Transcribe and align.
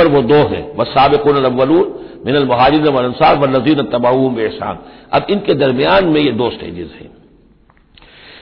पर 0.00 0.08
वो 0.08 0.22
दो 0.24 0.42
हैं। 0.48 0.64
वह 0.76 0.84
सबकून 0.90 1.42
मिनल 2.26 2.46
महाजिर 2.46 2.90
वनसार 2.90 3.38
व 3.38 3.46
नजीर 3.50 3.82
तबाऊ 3.92 4.38
एहसान 4.38 4.78
अब 5.12 5.26
इनके 5.30 5.54
दरमियान 5.54 6.06
में 6.06 6.20
ये 6.20 6.32
दो 6.32 6.50
स्टेजेस 6.50 6.98
हैं। 7.00 7.10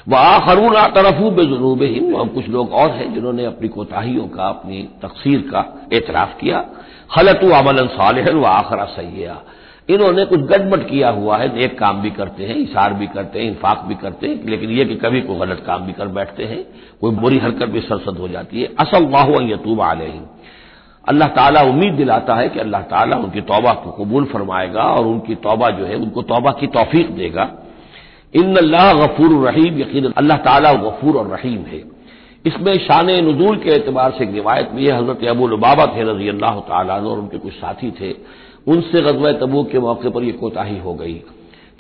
वह 0.09 0.19
आखरून 0.19 0.75
तरफू 0.95 1.31
बेजुनूब 1.31 1.83
हिम 1.83 2.15
और 2.15 2.29
कुछ 2.29 2.49
लोग 2.49 2.73
और 2.73 2.91
हैं 2.91 3.13
जिन्होंने 3.15 3.45
अपनी 3.45 3.69
कोताहियों 3.69 4.27
का, 4.29 4.49
अपनी 4.49 4.83
तकसीर 5.03 5.41
का 5.41 5.65
एतराफ 5.93 6.37
किया। 6.41 6.65
खलतु 7.11 7.51
अमलन 7.51 7.87
सालहन 7.89 8.37
व 8.37 8.45
आखरा 8.45 8.85
सैया 8.85 9.41
इन्होंने 9.89 10.25
कुछ 10.25 10.41
गड़बट 10.41 10.89
किया 10.89 11.11
हुआ 11.11 11.37
है, 11.37 11.47
एक 11.59 11.79
काम 11.79 12.01
भी 12.03 12.11
करते 12.11 12.45
हैं, 12.45 12.57
इशार 12.57 12.95
भी 12.95 13.07
करते 13.07 13.39
हैं 13.39 13.47
इंफाक 13.47 13.85
भी 13.87 13.95
करते 13.95 14.27
हैं, 14.27 14.41
लेकिन 14.49 14.71
यह 14.71 14.85
कि 14.85 14.95
कभी 14.95 15.21
कोई 15.21 15.39
गलत 15.39 15.63
काम 15.67 15.87
भी 15.87 15.93
कर 15.93 16.09
बैठते 16.09 16.45
हैं, 16.45 16.63
कोई 17.01 17.15
बुरी 17.15 17.39
हरकत 17.39 17.69
भी 17.69 17.81
सरसद 17.81 18.19
हो 18.19 18.29
जाती 18.29 18.61
है। 18.63 18.69
असल 18.79 19.07
वाह 19.07 19.31
यतूब 19.43 19.81
आलहिम 19.81 20.27
अल्लाह 21.09 21.29
ताला 21.29 21.61
उम्मीद 21.63 21.95
दिलाता 21.95 22.35
है 22.35 22.49
कि 22.49 22.59
अल्लाह 22.61 22.83
ताला 22.85 23.17
उनकी 23.17 23.41
तौबा 23.43 23.73
को 23.75 23.91
कबूल 23.91 24.25
फरमाएगा 24.25 24.83
और 24.83 25.07
उनकी 25.07 25.35
तौबा 25.37 25.69
जो 25.71 25.85
है, 25.85 25.95
उनको 25.97 26.23
तौबा 26.25 26.51
की 26.51 26.67
तौफीक 26.69 27.11
देगा। 27.11 27.51
इन 28.35 28.57
अल्लाह 28.57 28.93
गफूर 28.95 29.31
रहीम, 29.49 29.79
यकीन 29.81 30.13
अल्लाह 30.13 30.39
ताला 30.39 30.73
गफूर 30.83 31.17
और 31.17 31.27
रहीम 31.29 31.63
है। 31.65 31.83
इसमें 32.47 32.75
शान 32.79 33.11
नजूल 33.29 33.57
के 33.57 33.71
एतबार 33.71 34.11
से 34.11 34.25
एक 34.25 34.33
रिवायत 34.33 34.69
भी 34.71 34.87
है, 34.87 34.99
हज़रत 34.99 35.25
अबू 35.29 35.47
लबाबा 35.47 35.87
थे 35.87 36.03
रज़ी 36.03 36.29
अल्लाह 36.29 36.61
तला 36.69 36.95
और 36.95 37.19
उनके 37.19 37.39
कुछ 37.39 37.53
साथी 37.55 37.91
थे। 37.91 38.13
उनसे 38.69 39.01
गजब 39.01 39.39
तबूक 39.41 39.71
के 39.71 39.79
मौके 39.79 40.11
पर 40.11 40.23
यह 40.23 40.37
कोताही 40.41 40.79
हो 40.79 40.95
गई 40.95 41.15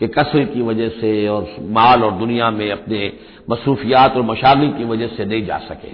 कि 0.00 0.06
कसर 0.08 0.44
की 0.44 0.62
वजह 0.62 0.88
से 1.00 1.12
और 1.28 1.46
माल 1.70 2.04
और 2.04 2.12
दुनिया 2.14 2.50
में 2.50 2.70
अपने 2.70 3.12
मसरूफियात 3.50 4.16
और 4.16 4.22
मशागल 4.22 4.68
की 4.68 4.84
वजह 4.84 5.06
से 5.06 5.24
नहीं 5.24 5.44
जा 5.46 5.58
सके। 5.58 5.92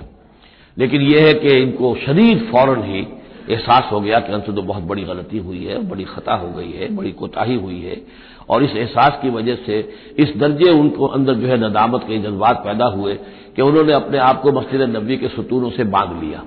लेकिन 0.77 1.02
यह 1.02 1.27
है 1.27 1.34
कि 1.34 1.56
इनको 1.56 1.94
शदीद 1.96 2.48
फ़ौरन 2.52 2.82
ही 2.82 3.06
एहसास 3.50 3.89
हो 3.92 4.00
गया 4.00 4.20
कि 4.20 4.33
अंत 4.33 4.47
तो 4.47 4.62
बहुत 4.62 4.83
बड़ी 4.83 5.03
गलती 5.03 5.39
हुई 5.39 5.64
है, 5.64 5.89
बड़ी 5.89 6.05
खता 6.05 6.34
हो 6.34 6.48
गई 6.48 6.73
है, 6.73 6.97
बड़ी 6.97 7.12
कोताही 7.12 7.55
हुई 7.55 7.81
है। 7.81 8.03
और 8.48 8.64
इस 8.64 8.77
एहसास 8.77 9.19
की 9.23 9.31
वजह 9.31 9.55
से, 9.55 9.95
इस 10.19 10.33
दर्जे 10.36 10.70
उनको 10.70 11.06
अंदर 11.06 11.34
जो 11.34 11.47
है 11.47 11.70
नदामत 11.70 12.03
के 12.03 12.19
जज्बात 12.19 12.56
पैदा 12.56 12.86
हुए 12.86 13.14
कि 13.56 13.62
उन्होंने 13.62 13.92
अपने 13.92 14.19
आप 14.19 14.42
को 14.42 14.53
मस्जिद 14.53 14.81
नबी 14.81 15.17
के 15.17 15.28
सतूनों 15.28 15.70
से 15.70 15.84
बाँध 15.84 16.25
लिया। 16.25 16.42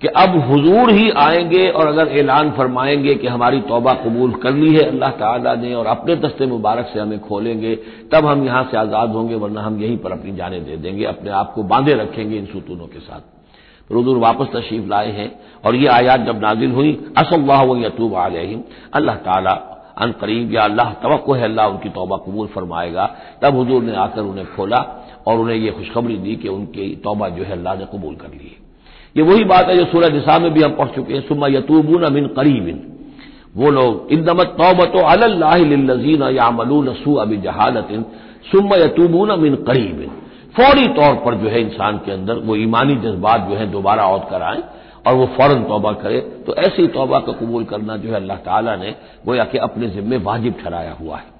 कि 0.00 0.08
अब 0.08 0.50
हुजूर 0.50 0.90
ही 0.90 1.10
आएँगे 1.10 1.68
और 1.68 1.86
अगर 1.86 2.08
ऐलान 2.08 2.50
फरमाएँगे 2.50 3.14
कि 3.14 3.26
हमारी 3.26 3.60
तौबा 3.60 3.92
कबूल 3.92 4.32
कर 4.32 4.54
ली 4.54 4.74
है, 4.74 4.82
अल्लाह 4.82 5.10
ताला 5.10 5.54
ने 5.54 5.74
और 5.74 5.86
अपने 5.86 6.16
दस्ते 6.16 6.46
मुबारक 6.46 6.90
से 6.94 7.00
हमें 7.00 7.20
खोलेंगे, 7.20 7.76
तब 8.12 8.26
हम 8.26 8.46
यहाँ 8.46 8.68
से 8.70 8.76
आज़ाद 8.76 9.10
होंगे, 9.10 9.34
वरना 9.34 9.60
हम 9.60 9.82
यहीं 9.82 9.98
पर 9.98 10.12
अपनी 10.12 10.36
जाने 10.36 10.60
दे 10.60 10.76
देंगे, 10.76 11.04
अपने 11.04 11.30
आप 11.30 11.52
को 11.54 11.62
बांधे 11.62 11.92
रखेंगे 11.92 12.36
इन 12.36 12.46
सुतूनों 12.46 12.86
के 12.86 12.98
साथ। 12.98 13.33
रुदूर 13.90 14.18
वापस 14.18 14.46
तशरीफ़ 14.52 14.86
लाए 14.88 15.10
हैं 15.12 15.30
और 15.64 15.74
ये 15.76 15.86
आयात 15.88 16.20
जब 16.20 16.40
नाजिल 16.40 16.70
हुई, 16.70 16.92
असल्लाह 17.18 17.62
यतूब 17.78 18.14
आलहिम 18.16 18.62
अल्लाह 18.94 19.16
ताला 19.24 19.52
अन 19.94 20.12
करीब 20.20 20.52
या 20.52 20.62
अल्लाह 20.64 20.92
तो 20.94 21.32
है, 21.32 21.44
अल्लाह 21.44 21.66
उनकी 21.68 21.88
तौबा 21.90 22.16
कबूल 22.16 22.46
फरमाएगा। 22.54 23.04
तब 23.42 23.60
हजूर 23.60 23.82
ने 23.82 23.94
आकर 23.96 24.22
उन्हें 24.22 24.46
खोला 24.56 24.80
और 25.26 25.38
उन्हें 25.38 25.56
यह 25.56 25.72
खुशखबरी 25.72 26.16
दी 26.16 26.34
कि 26.36 26.48
उनकी 26.48 26.88
तौबा 27.04 27.28
जो 27.28 27.44
है 27.44 27.52
अल्लाह 27.52 27.74
ने 27.74 27.84
कबूल 27.92 28.14
कर 28.14 28.28
ली 28.30 28.46
है। 28.46 28.58
ये 29.16 29.22
वही 29.22 29.44
बात 29.44 29.68
है 29.68 29.76
जो 29.76 29.84
सूरज 29.86 30.12
निसा 30.12 30.38
में 30.38 30.52
भी 30.52 30.62
हम 30.62 30.72
पढ़ 30.72 30.88
चुके 30.88 31.14
हैं, 31.14 31.20
सुम्मा 31.20 31.46
यतूबून 31.48 32.02
अमिन 32.02 32.26
करीबिन। 32.36 32.80
वो 33.56 33.70
लोग 33.70 34.12
इंदमत 34.12 34.56
तौबत 34.58 34.96
अल्लाजीन 34.98 36.22
यामलून 36.32 36.92
सू 36.94 37.14
अबी 37.16 37.36
जहालतिन 37.36 38.04
यतूबून 38.74 39.30
अमिन 39.30 39.54
करीबिन। 39.64 40.10
फौरी 40.54 40.86
तौर 40.94 41.14
पर 41.24 41.34
जो 41.34 41.48
है 41.48 41.60
इंसान 41.60 41.98
के 41.98 42.12
अंदर, 42.12 42.34
वो 42.36 42.56
ईमानी 42.56 42.94
जज्बात 42.96 43.48
जो 43.48 43.56
है 43.56 43.66
दोबारा 43.70 44.04
औद 44.06 44.26
कर 44.30 44.42
आए 44.42 44.62
और 45.06 45.14
वो 45.14 45.26
फ़ौरन 45.36 45.62
तौबा 45.64 45.92
करे 45.94 46.20
तो 46.46 46.54
ऐसी 46.56 46.86
तौबा 46.88 47.18
का 47.18 47.32
कबूल 47.34 47.64
करना 47.64 47.96
जो 47.96 48.08
है 48.08 48.14
अल्लाह 48.16 48.36
ताला 48.44 48.76
ने 48.76 48.94
गोया 49.26 49.44
कि 49.44 49.58
अपने 49.60 49.88
जिम्मे 49.88 50.16
वाजिब 50.18 50.54
ठहराया 50.62 50.92
हुआ 50.92 51.16
है। 51.16 51.32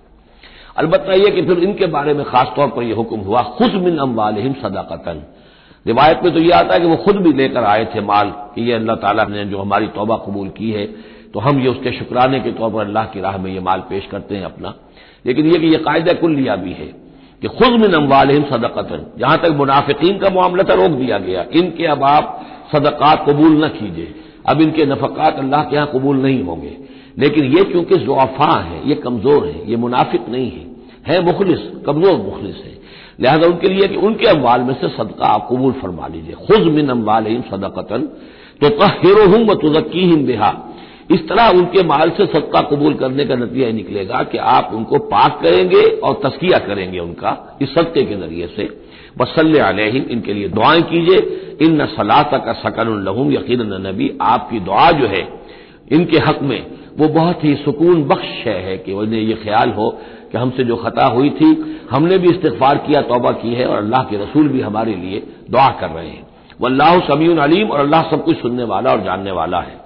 अलबत् 0.77 1.09
यह 1.11 1.31
कि 1.31 1.43
फिर 1.43 1.59
इनके 1.61 1.87
बारे 1.89 2.15
में 2.15 2.25
खासतौर 2.25 2.69
पर 2.69 2.83
यह 2.83 2.97
हुक्म 2.97 3.19
हुआ, 3.21 3.43
खुद 3.59 3.75
मिन 3.85 3.99
अम्बालहिम 3.99 4.53
सदाकतन। 4.63 5.23
रिवायत 5.87 6.21
में 6.25 6.33
तो 6.35 6.41
यह 6.41 6.57
आता 6.59 6.75
है 6.75 6.81
कि 6.81 6.87
वो 6.87 6.97
खुद 6.97 7.17
भी 7.17 7.33
लेकर 7.33 7.65
आए 7.65 7.85
थे 7.85 8.01
माल 8.03 8.31
कि 8.55 8.63
ये 8.63 8.73
अल्लाह 8.73 8.97
ताला 8.97 9.25
ने 9.27 9.45
जो 9.45 9.59
हमारी 9.59 9.87
तौबा 9.95 10.17
कबूल 10.17 10.49
की 10.49 10.71
है 10.71 10.87
तो 11.35 11.41
हम 11.41 11.61
ये 11.61 11.69
उसके 11.69 11.93
शुक्राने 11.93 12.41
के 12.41 12.53
तौर 12.53 12.71
पर 12.71 12.81
अल्लाह 12.81 13.05
की 13.05 13.21
राह 13.21 13.37
में 13.39 13.51
ये 13.53 13.61
माल 13.61 13.81
पेश 13.89 14.07
करते 14.11 14.37
हैं 14.37 14.45
अपना। 14.45 14.75
लेकिन 15.27 15.47
यह 15.47 15.59
कि 15.59 15.67
यह 15.67 15.83
कायदा 15.85 16.13
कुल्लिया 16.13 16.57
भी 16.57 16.73
है 16.73 16.87
कि 17.45 17.49
खुद 17.49 17.81
मिन 17.81 17.93
अम्बालहिम 17.93 18.43
सदकतन। 18.43 19.07
जहाँ 19.19 19.39
तक 19.39 19.49
मुनाफिकीन 19.49 20.19
का 20.19 20.31
मामला 20.31 20.63
था, 20.63 20.75
रोक 20.75 20.91
दिया 20.91 21.19
गया। 21.19 21.45
इनके 21.53 21.87
अब 21.87 22.03
आप 22.03 22.47
सदक़ात 22.73 23.25
कबूल 23.29 23.65
न 23.65 23.69
कीजिए। 23.69 24.15
अब 24.47 24.61
इनके 24.61 24.87
नफकात 24.87 25.39
अल्लाह 25.39 25.65
के 25.65 25.77
यहाँ 25.77 25.91
कबूल 25.95 26.17
नहीं 26.17 26.45
होंगे। 26.45 26.77
लेकिन 27.19 27.45
ये 27.45 27.65
चूँकि 27.65 27.97
जोफा 27.97 28.61
है, 28.61 28.89
ये 28.89 28.95
कमज़ोर 28.95 29.47
है, 29.47 29.71
ये 29.71 29.77
मुनाफिक 29.77 30.29
नहीं 30.29 30.51
है। 30.51 30.67
है 31.07 31.25
मुखलिस, 31.25 31.59
कमज़ोर 31.87 32.17
मुखलिस 32.17 32.57
है। 32.57 32.73
लिहाजा 33.21 33.47
उनके 33.47 33.69
लिए 33.69 33.89
कि 33.89 33.97
उनके 33.97 34.27
अम्बाल 34.27 34.61
में 34.61 34.75
से 34.75 34.89
सदका 34.89 35.27
आप 35.27 35.49
कबूल 35.53 35.73
फरमा 35.73 36.07
लीजिए। 36.07 36.35
खुद 36.35 36.73
मिन 36.73 36.89
अम्बाल 36.89 37.25
सदकतन। 37.25 38.01
तो 38.61 38.69
तहिर 38.69 39.29
हूँ 39.29 39.47
व 39.47 39.55
तुजक्की 39.55 40.01
हिम 40.01 40.27
बिहा। 40.27 40.74
इस 41.13 41.29
तरह 41.29 41.49
उनके 41.49 41.83
माल 41.83 42.11
से 42.11 42.27
सदका 42.27 42.61
कबूल 42.61 42.95
करने 42.95 43.25
का 43.25 43.35
नतीजा 43.35 43.71
निकलेगा 43.71 44.23
कि 44.23 44.39
आप 44.39 44.71
उनको 44.75 44.99
पाक 44.99 45.41
करेंगे 45.43 45.83
और 45.83 46.21
तस्किया 46.25 46.59
करेंगे 46.59 46.99
उनका, 46.99 47.59
इस 47.63 47.75
सदके 47.75 48.03
के 48.03 48.15
ज़रिए 48.15 48.47
से। 48.47 48.85
वसल 49.21 49.59
अलहिम, 49.59 50.05
इनके 50.11 50.33
लिए 50.33 50.49
दुआएँ 50.49 50.83
कीजिए। 50.83 51.19
इन 51.63 51.83
न 51.83 51.87
सलाता 51.87 52.39
का 52.39 52.53
सकन 52.53 53.05
लहूम 53.05 53.33
यकीन 53.33 53.87
नबी, 53.87 54.19
आपकी 54.21 54.61
दुआ 54.61 54.91
जो 54.91 55.07
है, 55.07 55.29
इनके 55.93 56.19
हक 56.19 56.43
में, 56.43 56.67
वो 56.99 57.09
बहुत 57.09 57.45
ही 57.45 57.55
सुकून 57.55 58.05
बख्श 58.05 58.47
है 58.47 58.79
कि 58.79 58.93
उन्हें 58.93 59.21
यह 59.21 59.37
ख्याल 59.45 59.71
हो 59.71 59.99
कि 60.33 60.39
हमसे 60.39 60.65
जो 60.65 60.77
खता 60.77 61.07
हुई 61.07 61.31
थी, 61.31 61.81
हमने 61.91 62.19
भी 62.19 62.29
इस्तफार 62.29 62.79
किया, 62.79 63.01
तौबा 63.01 63.31
की 63.31 63.55
है 63.55 63.67
और 63.67 63.77
अल्लाह 63.77 64.03
के 64.03 64.17
रसूल 64.17 64.49
भी 64.49 64.61
हमारे 64.61 64.95
लिए 64.95 65.23
दुआ 65.51 65.69
कर 65.69 65.89
रहे 65.89 66.09
हैं। 66.09 66.27
वल्लाह 66.61 66.99
समीन 67.01 67.39
अलीम 67.39 67.69
और 67.69 67.81
अल्लाह 67.81 68.03
सब 68.03 68.25
कुछ 68.25 68.41
सुनने 68.43 68.65
वाला 68.65 68.91
और 68.91 69.05
जानने 69.05 69.31
वाला 69.31 69.61
है। 69.61 69.84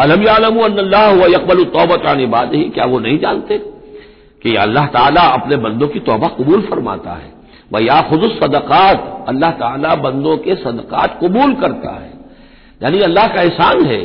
अलम 0.00 0.28
आलम 0.28 0.58
अल्लाह 0.64 1.10
यकबल 1.26 1.64
तौबत 1.64 2.06
आने 2.06 2.26
बाद 2.26 2.54
ही 2.54 2.62
क्या 2.64 2.84
वो 2.84 2.98
नहीं 2.98 3.18
जानते 3.18 3.58
कि 4.44 4.54
अल्लाह 4.56 4.86
ताला 4.86 5.22
अपने 5.30 5.56
बंदों 5.56 5.88
की 5.88 6.00
तोबा 6.00 6.28
कबूल 6.28 6.60
फरमाता 6.60 7.12
है? 7.12 7.32
वह 7.72 7.84
या 7.84 8.00
खुद 8.02 8.22
सदक़ात, 8.42 9.24
अल्लाह 9.28 9.50
ताला 9.50 9.94
बंदों 9.94 10.36
के 10.36 10.54
सदक़ात 10.54 11.18
कबूल 11.24 11.54
करता 11.54 11.90
है। 11.90 12.12
यानी 12.82 13.00
अल्लाह 13.00 13.26
का 13.26 13.42
एहसान 13.42 13.84
है। 13.84 14.00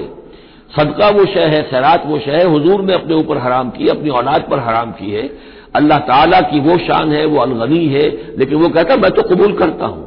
सदका 0.77 1.09
वो 1.09 1.25
शय 1.25 1.45
है, 1.45 1.62
खैरात 1.63 2.03
वो 2.06 2.19
शय 2.19 2.31
है, 2.31 2.56
हजूर 2.56 2.81
ने 2.81 2.94
अपने 2.94 3.15
ऊपर 3.15 3.38
हराम 3.38 3.69
की, 3.69 3.88
अपनी 3.88 4.09
औलाद 4.09 4.47
पर 4.51 4.59
हराम 4.59 4.92
की 4.92 5.12
है। 5.12 5.30
अल्लाह 5.75 6.00
ताला 6.00 6.42
की 6.42 6.59
वो 6.59 6.77
शान 6.77 7.12
है, 7.12 7.25
वो 7.25 7.38
अलगनी 7.38 7.86
है, 7.86 8.36
लेकिन 8.38 8.57
वो 8.57 8.69
कहता 8.69 8.95
मैं 8.95 9.12
तो 9.12 9.21
कबूल 9.21 9.53
करता 9.53 9.86
हूँ। 9.86 10.05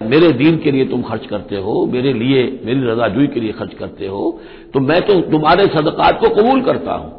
मेरे 0.00 0.32
दीन 0.32 0.56
के 0.56 0.70
लिए 0.70 0.84
तुम 0.84 1.02
खर्च 1.02 1.26
करते 1.26 1.56
हो, 1.56 1.86
मेरे 1.86 2.12
लिए, 2.12 2.42
मेरी 2.64 2.80
रजाजुई 2.82 3.26
के 3.26 3.40
लिए 3.40 3.52
खर्च 3.52 3.74
करते 3.74 4.06
हो 4.06 4.40
तो 4.74 4.80
मैं 4.80 5.00
तो 5.02 5.20
तुम्हारे 5.30 5.66
सदकात 5.68 6.20
को 6.20 6.28
कबूल 6.30 6.60
करता 6.62 6.92
हूँ। 6.92 7.18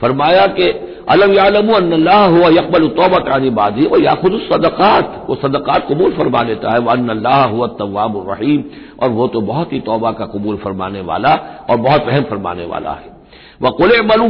फरमाया 0.00 0.46
कि, 0.48 0.66
अलम 1.08 1.32
यालम 1.32 1.72
अल्लाह 1.74 2.24
हुआ 2.26 2.48
यकबल 2.50 2.86
तोबत 2.90 3.28
आनी 3.28 3.50
बादी 3.50 3.84
और 3.84 4.02
या 4.02 4.14
खुद 4.14 4.32
सदक़ात, 4.42 5.24
वो 5.28 5.34
सदक़ात 5.36 5.86
कबूल 5.88 6.12
फरमा 6.12 6.42
लेता 6.42 6.72
है 6.72 6.78
वन 6.80 7.08
अल्लाह 7.08 7.42
हुआ 7.44 7.66
तवाब 7.78 8.24
रहीम, 8.30 8.62
और 9.02 9.08
वो 9.10 9.26
तो 9.28 9.40
बहुत 9.42 9.72
ही 9.72 9.80
तोबा 9.80 10.12
का 10.12 10.26
कबूल 10.26 10.56
फरमाने 10.56 11.00
वाला 11.02 11.34
और 11.70 11.76
बहुत 11.78 12.04
रहम 12.08 12.22
फरमाने 12.24 12.64
वाला 12.66 12.90
है। 12.92 13.16
वह 13.62 13.70
कुल 13.70 13.96
मलू 14.06 14.28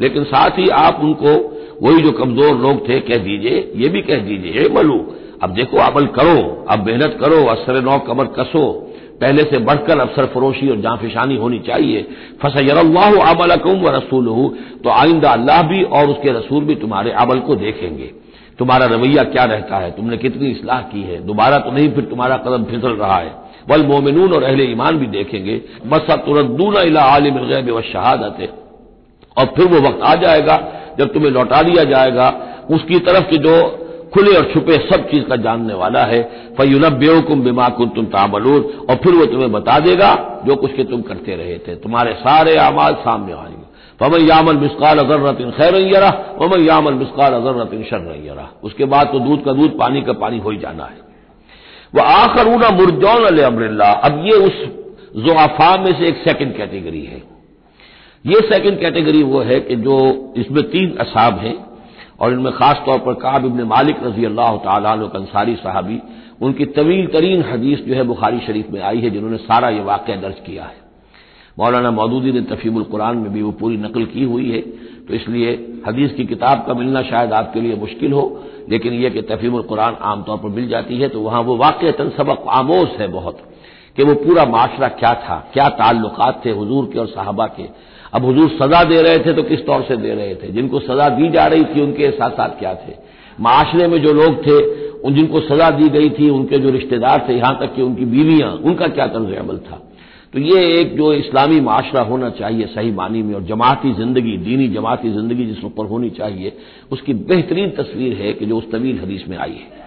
लेकिन 0.00 0.24
साथ 0.24 0.58
ही 0.58 0.68
आप 0.70 1.00
उनको, 1.02 1.30
वही 1.82 2.02
जो 2.02 2.12
कमज़ोर 2.12 2.56
लोग 2.58 2.88
थे, 2.88 3.00
कह 3.00 3.16
दीजिए, 3.18 3.72
ये 3.76 3.88
भी 3.88 4.02
कह 4.02 4.20
दीजिए 4.22 4.68
मलू 4.74 4.98
अब 5.42 5.50
देखो, 5.50 5.76
अमल 5.76 6.06
करो, 6.06 6.66
अब 6.70 6.86
मेहनत 6.86 7.16
करो, 7.20 7.44
असर 7.46 7.80
नौ 7.82 7.98
कमर 7.98 8.24
कसो। 8.38 8.64
पहले 9.20 9.42
से 9.42 9.58
बढ़कर 9.58 9.98
अफसर 9.98 10.26
फरोशी 10.26 10.68
और 10.68 10.76
जाफिशानी 10.76 11.36
होनी 11.36 11.58
चाहिए। 11.58 12.06
फसयल्लाह 12.42 13.14
अमल 13.24 13.56
कम 13.56 13.80
व 13.80 13.88
रसूल 13.88 14.26
तो 14.84 14.90
आइंदा 14.90 15.30
अल्लाह 15.30 15.62
भी 15.62 15.82
और 15.82 16.06
उसके 16.06 16.32
रसूल 16.32 16.64
भी 16.64 16.74
तुम्हारे 16.74 17.10
अमल 17.22 17.38
को 17.38 17.54
देखेंगे। 17.56 18.10
तुम्हारा 18.58 18.86
रवैया 18.86 19.22
क्या 19.24 19.44
रहता 19.44 19.76
है? 19.76 19.90
तुमने 19.90 20.16
कितनी 20.16 20.50
इसलाह 20.50 20.80
की 20.82 21.02
है? 21.02 21.18
दोबारा 21.26 21.58
तो 21.58 21.70
नहीं, 21.70 21.90
फिर 21.92 22.04
तुम्हारा 22.04 22.36
कदम 22.36 22.64
फिसल 22.64 22.92
रहा 22.94 23.16
है। 23.16 23.34
वल 23.70 23.86
मोमिनून 23.86 24.32
और 24.32 24.42
अहले 24.42 24.64
ईमान 24.64 24.98
भी 24.98 25.06
देखेंगे। 25.08 25.60
बस 25.86 26.10
अब 26.10 26.18
तुरंदून 26.18 26.74
अला 26.74 27.02
आलिम 27.02 27.34
गैब 27.46 27.70
व 27.70 27.80
शहादत। 27.82 28.40
है 28.40 28.48
और 29.36 29.52
फिर 29.56 29.66
वो 29.66 29.80
वक्त 29.80 30.02
आ 30.02 30.14
जाएगा, 30.14 30.56
जब 30.98 31.12
तुम्हें 31.12 31.30
लौटा 31.30 31.62
दिया 31.62 31.84
जाएगा। 31.84 32.28
उसकी 32.70 32.98
तरफ़ 33.00 33.30
के 33.30 33.36
जो 33.38 33.54
खुले 34.14 34.36
और 34.36 34.50
छुपे 34.54 34.72
सब 34.72 35.08
चीज़ 35.10 35.24
का 35.24 35.36
जानने 35.36 35.74
वाला 35.74 36.04
है। 36.04 36.22
फयुनब्योकुम 36.58 37.40
बिमा 37.40 37.68
कुन 37.68 37.88
तुम 37.88 38.04
तामलून। 38.04 38.62
और 38.90 38.94
फिर 38.94 39.14
वो 39.14 39.26
तुम्हें 39.26 39.52
बता 39.52 39.78
देगा 39.78 40.42
जो 40.46 40.56
कुछ 40.56 40.72
के 40.72 40.84
तुम 40.84 41.02
करते 41.02 41.36
रहे 41.36 41.58
थे। 41.58 41.74
तुम्हारे 41.74 42.12
सारे 42.12 42.56
आमाल 42.56 42.94
सामने 42.94 43.32
आएँगे 43.32 43.68
फमन 44.00 44.20
यामल 44.20 44.56
मिसकाल 44.56 44.98
अजर्रतिन 44.98 45.50
खैर 45.50 45.74
यरा, 45.74 46.36
वमन 46.38 46.60
यामल 46.60 46.94
मिसकाल 46.94 47.32
अजर्रतिन 47.32 47.82
शर 47.82 48.22
यरा। 48.26 48.48
उसके 48.64 48.84
बाद 48.84 49.06
तो 49.06 49.18
दूध 49.18 49.44
का 49.44 49.52
दूध, 49.52 49.78
पानी 49.78 50.02
का 50.02 50.12
पानी 50.12 50.38
हो 50.38 50.50
ही 50.50 50.56
जाना 50.56 50.84
है। 50.84 51.08
वह 51.94 52.02
आखरूना 52.02 52.70
मुरजौन 52.70 53.24
अल 53.24 53.38
अमरल्ला 53.38 53.92
अब 53.92 54.22
ये 54.24 54.32
उस 54.32 54.64
जोआफा 55.16 55.76
में 55.76 55.98
से 55.98 56.06
एक 56.06 56.16
सेकंड 56.16 56.56
कैटेगरी 56.56 57.04
है। 57.04 57.22
ये 58.26 58.34
सेकंड 58.34 58.80
कैटेगरी 58.80 59.22
वो 59.22 59.40
है 59.40 59.60
कि 59.60 59.76
जो 59.76 59.94
इसमें 60.36 60.62
तीन 60.64 60.96
असाब 61.00 61.38
हैं। 61.38 61.67
और 62.18 62.32
इनमें 62.32 62.52
खास 62.52 62.82
तौर 62.86 62.98
पर 63.00 63.14
काब 63.16 63.44
इबन 63.46 63.62
मालिक 63.66 64.02
रज़ी 64.02 64.24
अल्लाह 64.24 64.56
तंसारी 65.08 65.54
साहबी, 65.56 66.00
उनकी 66.42 66.64
तवील 66.72 67.06
तरीन 67.08 67.42
हदीस 67.44 67.84
जो 67.86 67.94
है 67.94 68.02
बुखारी 68.04 68.40
शरीफ 68.40 68.70
में 68.72 68.80
आई 68.82 69.00
है, 69.00 69.10
जिन्होंने 69.10 69.36
सारा 69.38 69.68
ये 69.70 69.82
वाक़ 69.82 70.10
दर्ज 70.12 70.38
किया 70.46 70.64
है। 70.64 70.86
मौलाना 71.58 71.90
मौदूदी 71.90 72.32
ने 72.32 72.40
तफीमुल 72.48 72.82
कुरान 72.84 73.16
में 73.18 73.32
भी 73.32 73.42
वो 73.42 73.50
पूरी 73.52 73.76
नकल 73.78 74.04
की 74.06 74.24
हुई 74.24 74.50
है 74.50 74.60
तो 75.06 75.14
इसलिए 75.14 75.52
हदीस 75.86 76.12
की 76.12 76.24
किताब 76.26 76.64
का 76.66 76.74
मिलना 76.74 77.02
शायद 77.02 77.32
आपके 77.32 77.60
लिए 77.60 77.74
मुश्किल 77.76 78.12
हो, 78.12 78.24
लेकिन 78.68 78.92
यह 78.94 79.10
कि 79.10 79.22
तफीमुल 79.24 79.62
कुरान 79.64 79.96
आमतौर 80.02 80.38
पर 80.38 80.48
मिल 80.50 80.68
जाती 80.68 80.98
है 80.98 81.08
तो 81.08 81.20
वहाँ 81.20 81.40
वो 81.42 81.56
वाक़ 81.56 81.84
सबक 82.12 82.44
आमोज 82.50 82.88
है 82.98 83.08
बहुत, 83.08 83.38
कि 83.96 84.02
वो 84.02 84.14
पूरा 84.16 84.44
माशरा 84.46 84.88
क्या 84.90 85.12
था, 85.16 85.38
क्या 85.52 85.68
ताल्लुकात 85.70 86.40
थे 86.44 86.50
हजूर 86.52 86.90
के 86.92 86.98
और 86.98 87.06
साहबा 87.08 87.46
के। 87.48 87.66
अब 88.12 88.24
हुजूर 88.24 88.48
सजा 88.48 88.84
दे 88.84 89.02
रहे 89.02 89.18
थे 89.18 89.32
तो 89.32 89.42
किस 89.42 89.66
तौर 89.66 89.82
से 89.82 89.96
दे 89.96 90.14
रहे 90.14 90.34
थे? 90.34 90.52
जिनको 90.52 90.80
सजा 90.80 91.08
दी 91.08 91.28
जा 91.28 91.46
रही 91.46 91.64
थी, 91.64 91.80
उनके 91.80 92.10
साथ 92.10 92.30
साथ 92.30 92.48
क्या 92.48 92.74
थे? 92.74 92.92
माशरे 93.40 93.86
में 93.88 94.02
जो 94.02 94.12
लोग 94.12 94.46
थे, 94.46 94.88
उन 95.00 95.14
जिनको 95.14 95.40
सजा 95.40 95.70
दी 95.70 95.88
गई 95.88 96.10
थी, 96.10 96.30
उनके 96.30 96.58
जो 96.58 96.70
रिश्तेदार 96.70 97.26
थे, 97.28 97.34
यहाँ 97.34 97.58
तक 97.60 97.74
कि 97.74 97.82
उनकी 97.82 98.04
बीवियाँ, 98.04 98.52
उनका 98.52 98.88
क्या 98.88 99.06
तर्ज 99.06 99.34
अमल 99.34 99.56
था? 99.56 99.82
तो 100.32 100.38
ये 100.38 100.80
एक 100.80 100.96
जो 100.96 101.12
इस्लामी 101.12 101.60
माशरा 101.60 102.02
होना 102.02 102.30
चाहिए 102.30 102.66
सही 102.66 102.92
मानी 102.92 103.22
में, 103.22 103.34
और 103.34 103.42
जमाती 103.42 103.92
ज़िंदगी, 103.92 104.36
दीनी 104.36 104.68
जमाती 104.68 105.10
ज़िंदगी 105.10 105.46
जिस 105.46 105.64
ऊपर 105.64 105.84
होनी 105.84 106.10
चाहिए, 106.10 106.52
उसकी 106.92 107.14
बेहतरीन 107.14 107.70
तस्वीर 107.70 108.12
है 108.14 108.32
कि 108.32 108.46
जो 108.46 108.58
उस 108.58 108.70
तवील 108.70 109.00
हदीस 109.00 109.24
में 109.28 109.38
आई 109.38 109.50
है। 109.50 109.78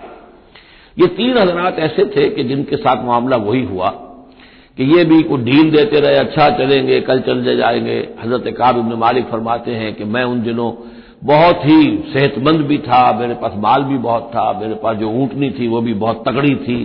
ये 1.00 1.08
तीन 1.08 1.38
हजरात 1.38 1.80
ऐसे 1.80 2.06
थे 2.06 2.30
कि 2.30 2.44
जिनके 2.44 2.78
साथ 2.78 3.06
मामला 3.06 3.38
वही 3.38 3.64
हुआ। 3.64 4.11
कि 4.78 4.84
ये 4.88 5.04
भी 5.06 5.22
कुछ 5.24 5.42
ढील 5.42 5.72
देते 5.72 6.00
रहे 6.00 6.18
अच्छा 6.18 6.50
चलेंगे, 6.58 7.00
कल 7.02 7.20
चल 7.20 7.58
जाएँगे। 7.58 7.98
हज़रत 8.24 8.54
काब 8.58 8.78
इबन 8.78 8.98
मालिक 9.00 9.26
फरमाते 9.26 9.72
हैं 9.74 9.94
कि 9.96 10.04
मैं 10.06 10.24
उन 10.24 10.42
दिनों 10.42 10.72
बहुत 11.24 11.66
ही 11.66 11.82
सेहतमंद 12.14 12.62
भी 12.62 12.78
था, 12.80 13.02
मेरे 13.20 13.34
पास 13.34 13.54
माल 13.58 13.84
भी 13.84 13.98
बहुत 14.00 14.32
था, 14.36 14.52
मेरे 14.60 14.76
पास 14.76 14.98
जो 14.98 15.10
ऊंटनी 15.14 15.50
थी 15.50 15.68
वो 15.68 15.82
भी 15.82 15.94
बहुत 15.96 16.24
तगड़ी 16.28 16.56
थी। 16.58 16.80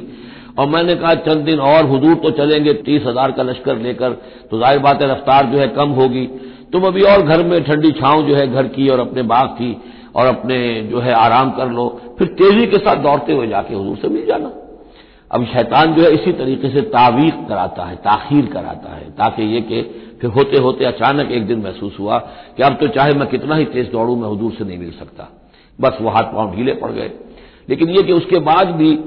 और 0.58 0.68
मैंने 0.68 0.94
कहा, 0.94 1.14
चंद 1.16 1.44
दिन 1.44 1.58
और 1.60 1.86
हजूर 1.86 2.14
तो 2.16 2.30
चलेंगे, 2.32 2.72
तीस 2.74 3.02
हज़ार 3.06 3.32
का 3.32 3.42
लश्कर 3.42 3.78
लेकर 3.78 4.10
तो 4.50 4.58
ज़ाहिर 4.58 4.78
बात 4.78 5.02
है 5.02 5.10
रफ्तार 5.10 5.46
जो 5.46 5.58
है 5.58 5.68
कम 5.70 5.88
होगी। 5.92 6.26
तुम 6.72 6.82
अभी 6.82 7.02
और 7.04 7.22
घर 7.22 7.44
में 7.44 7.62
ठंडी 7.64 7.90
छांव 7.92 8.22
जो 8.22 8.34
है 8.34 8.46
घर 8.48 8.66
की 8.68 8.88
और 8.88 9.00
अपने 9.00 9.22
बाग 9.24 9.48
की 9.52 9.76
और 10.14 10.26
अपने 10.26 10.58
जो 10.82 11.00
है 11.00 11.12
आराम 11.14 11.50
कर 11.50 11.70
लो, 11.70 11.88
फिर 12.18 12.28
तेज़ी 12.34 12.66
के 12.66 12.78
साथ 12.78 13.02
दौड़ते 13.02 13.32
हुए 13.32 13.46
जाके 13.46 13.74
हजूर 13.74 13.96
से 13.96 14.08
मिल 14.08 14.26
जाना। 14.26 14.52
अब 15.30 15.44
शैतान 15.44 15.94
जो 15.94 16.02
है 16.02 16.10
इसी 16.10 16.32
तरीके 16.32 16.70
से 16.70 16.80
तावीक 16.80 17.34
कराता 17.48 17.84
है, 17.84 17.96
ताखीर 17.96 18.46
कराता 18.46 18.94
है, 18.96 19.10
ताकि 19.10 19.42
ये 19.42 19.60
कि 19.60 19.82
फिर 20.20 20.30
होते 20.30 20.58
होते 20.58 20.84
अचानक 20.84 21.30
एक 21.30 21.46
दिन 21.46 21.58
महसूस 21.58 21.96
हुआ 22.00 22.18
कि 22.56 22.62
अब 22.62 22.72
तो 22.72 22.86
चाहे 22.86 23.12
मैं 23.12 23.28
कितना 23.28 23.54
ही 23.54 23.64
तेज 23.64 23.90
दौड़ू, 23.92 24.16
मैं 24.16 24.28
हजूर 24.28 24.52
से 24.52 24.64
नहीं 24.64 24.78
मिल 24.78 24.90
सकता। 24.90 25.28
बस 25.80 25.98
वो 26.00 26.10
हाथ 26.10 26.22
पाँव 26.22 26.56
ढीले 26.56 26.72
पड़ 26.72 26.90
गए। 26.90 27.10
लेकिन 27.68 27.90
ये 27.90 28.02
कि 28.02 28.12
उसके 28.12 28.38
बाद 28.38 28.68
भी 28.68 28.98